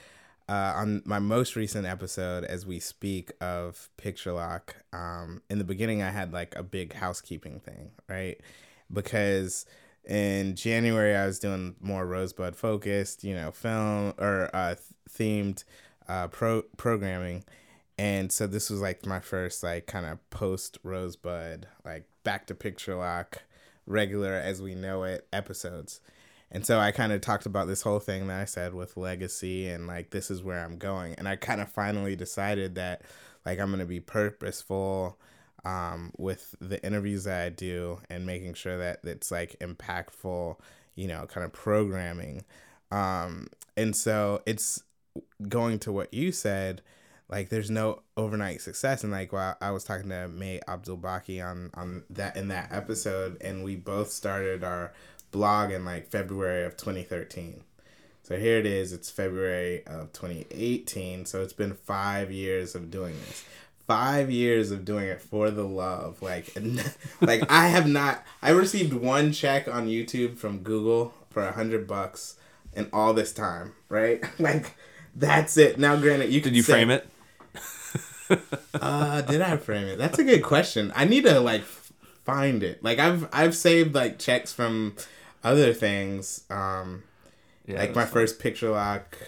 [0.49, 5.65] uh, on my most recent episode, as we speak of Picture Lock, um, in the
[5.65, 8.41] beginning I had like a big housekeeping thing, right?
[8.93, 9.67] Because
[10.05, 14.75] in January I was doing more Rosebud focused, you know, film or uh,
[15.09, 15.65] themed
[16.09, 17.45] uh, pro programming.
[17.99, 22.55] And so this was like my first like kind of post Rosebud, like back to
[22.55, 23.43] picture lock,
[23.87, 26.01] regular as we know it episodes.
[26.51, 29.69] And so I kind of talked about this whole thing that I said with legacy
[29.69, 31.15] and like this is where I'm going.
[31.17, 33.03] And I kind of finally decided that
[33.47, 35.19] like I'm going to be purposeful
[35.65, 40.57] um, with the interviews that I do and making sure that it's like impactful,
[40.95, 42.45] you know, kind of programming.
[42.91, 44.83] Um, and so it's
[45.49, 46.83] going to what you said,
[47.29, 49.03] like there's no overnight success.
[49.03, 52.71] And like while I was talking to May Abdul Baki on on that in that
[52.73, 54.93] episode, and we both started our
[55.31, 57.65] blog in like February of 2013.
[58.23, 58.93] So here it is.
[58.93, 61.27] It's February of 2018.
[61.27, 63.45] So it's been five years of doing this.
[63.87, 66.23] Five years of doing it for the love.
[66.23, 66.57] Like,
[67.21, 68.25] like I have not.
[68.41, 72.37] I received one check on YouTube from Google for a hundred bucks
[72.75, 73.75] in all this time.
[73.89, 74.23] Right?
[74.39, 74.77] Like,
[75.15, 75.79] that's it.
[75.79, 77.09] Now, granted, you did you say, frame it?
[78.75, 79.99] uh, did I frame it?
[79.99, 80.93] That's a good question.
[80.95, 81.63] I need to like
[82.25, 82.83] find it.
[82.83, 84.97] Like I've I've saved like checks from
[85.45, 86.45] other things.
[86.51, 87.03] Um,
[87.67, 88.13] yeah, like my fun.
[88.13, 89.19] first picture lock,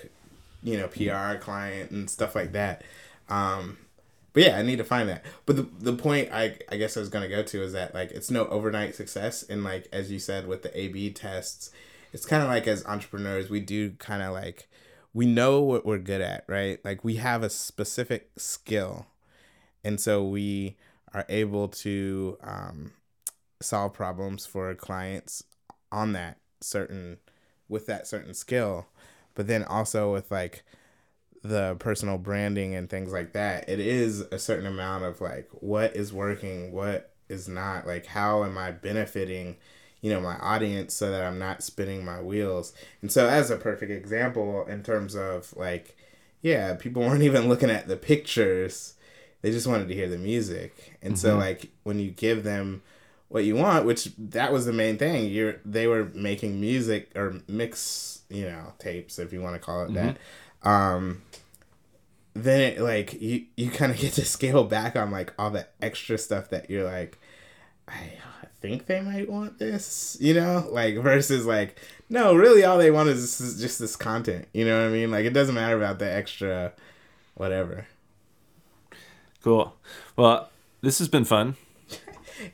[0.63, 2.83] you know, PR client and stuff like that.
[3.29, 3.79] Um,
[4.35, 5.25] but yeah, I need to find that.
[5.47, 8.11] But the the point I I guess I was gonna go to is that like
[8.11, 11.71] it's no overnight success, and like as you said with the A B tests,
[12.13, 14.69] it's kind of like as entrepreneurs we do kind of like
[15.15, 16.85] we know what we're good at, right?
[16.85, 19.07] Like we have a specific skill,
[19.83, 20.77] and so we
[21.15, 22.93] are able to um,
[23.63, 25.45] solve problems for clients
[25.93, 27.19] on that certain
[27.69, 28.87] with that certain skill
[29.35, 30.65] but then also with like
[31.45, 35.95] the personal branding and things like that it is a certain amount of like what
[35.95, 39.55] is working what is not like how am i benefiting
[40.01, 42.73] you know my audience so that i'm not spinning my wheels
[43.03, 45.99] and so as a perfect example in terms of like
[46.41, 48.95] yeah people weren't even looking at the pictures
[49.43, 51.21] they just wanted to hear the music and mm-hmm.
[51.21, 52.81] so like when you give them
[53.35, 55.29] what you want, which that was the main thing.
[55.29, 59.83] You're they were making music or mix, you know, tapes if you want to call
[59.83, 59.95] it mm-hmm.
[59.95, 60.19] that.
[60.65, 61.23] Um
[62.35, 65.67] then it like you you kind of get to scale back on like all the
[65.81, 67.19] extra stuff that you're like
[67.87, 68.13] I
[68.61, 73.09] think they might want this, you know, like versus like no, really all they want
[73.09, 75.11] is, is just this content, you know what I mean?
[75.11, 76.73] Like it doesn't matter about the extra
[77.35, 77.87] whatever.
[79.43, 79.75] Cool.
[80.17, 80.49] Well,
[80.81, 81.57] this has been fun.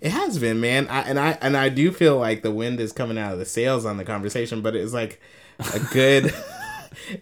[0.02, 0.86] It has been, man.
[0.88, 3.46] I, and I and I do feel like the wind is coming out of the
[3.46, 5.20] sails on the conversation, but it's like
[5.58, 6.34] a good.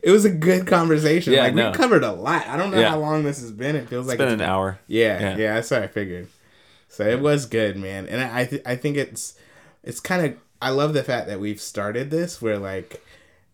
[0.02, 1.32] it was a good conversation.
[1.32, 1.70] Yeah, like no.
[1.70, 2.46] we covered a lot.
[2.46, 2.90] I don't know yeah.
[2.90, 3.76] how long this has been.
[3.76, 4.78] It feels it's like been it's an been, hour.
[4.86, 6.28] Yeah, yeah, yeah, that's what I figured.
[6.88, 8.06] So it was good, man.
[8.06, 9.38] And I th- I think it's
[9.82, 13.02] it's kind of I love the fact that we've started this where like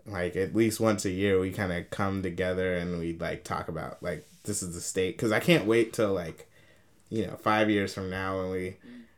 [0.06, 3.68] like at least once a year we kind of come together and we like talk
[3.68, 6.48] about like this is the state because I can't wait till like
[7.10, 8.76] you know five years from now when we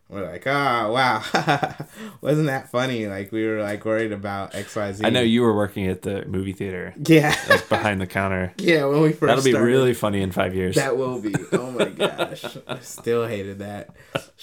[0.08, 1.22] we're like, oh wow,
[2.20, 3.06] wasn't that funny?
[3.08, 5.04] Like we were like worried about X Y Z.
[5.04, 6.94] I know you were working at the movie theater.
[7.04, 8.52] Yeah, like behind the counter.
[8.58, 9.22] Yeah, when we first.
[9.28, 9.66] That'll be started.
[9.66, 10.76] really funny in five years.
[10.76, 11.34] That will be.
[11.52, 13.90] Oh my gosh, I still hated that.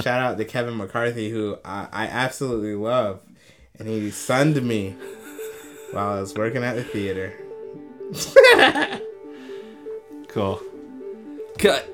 [0.02, 3.22] Shout out to Kevin McCarthy, who I, I absolutely love,
[3.80, 4.96] and he sunned me
[5.92, 7.34] while I was working at the theater.
[10.28, 10.62] cool.
[11.58, 11.88] Cut.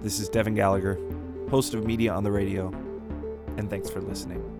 [0.00, 0.96] This is Devin Gallagher,
[1.50, 2.68] host of Media on the Radio,
[3.56, 4.57] and thanks for listening.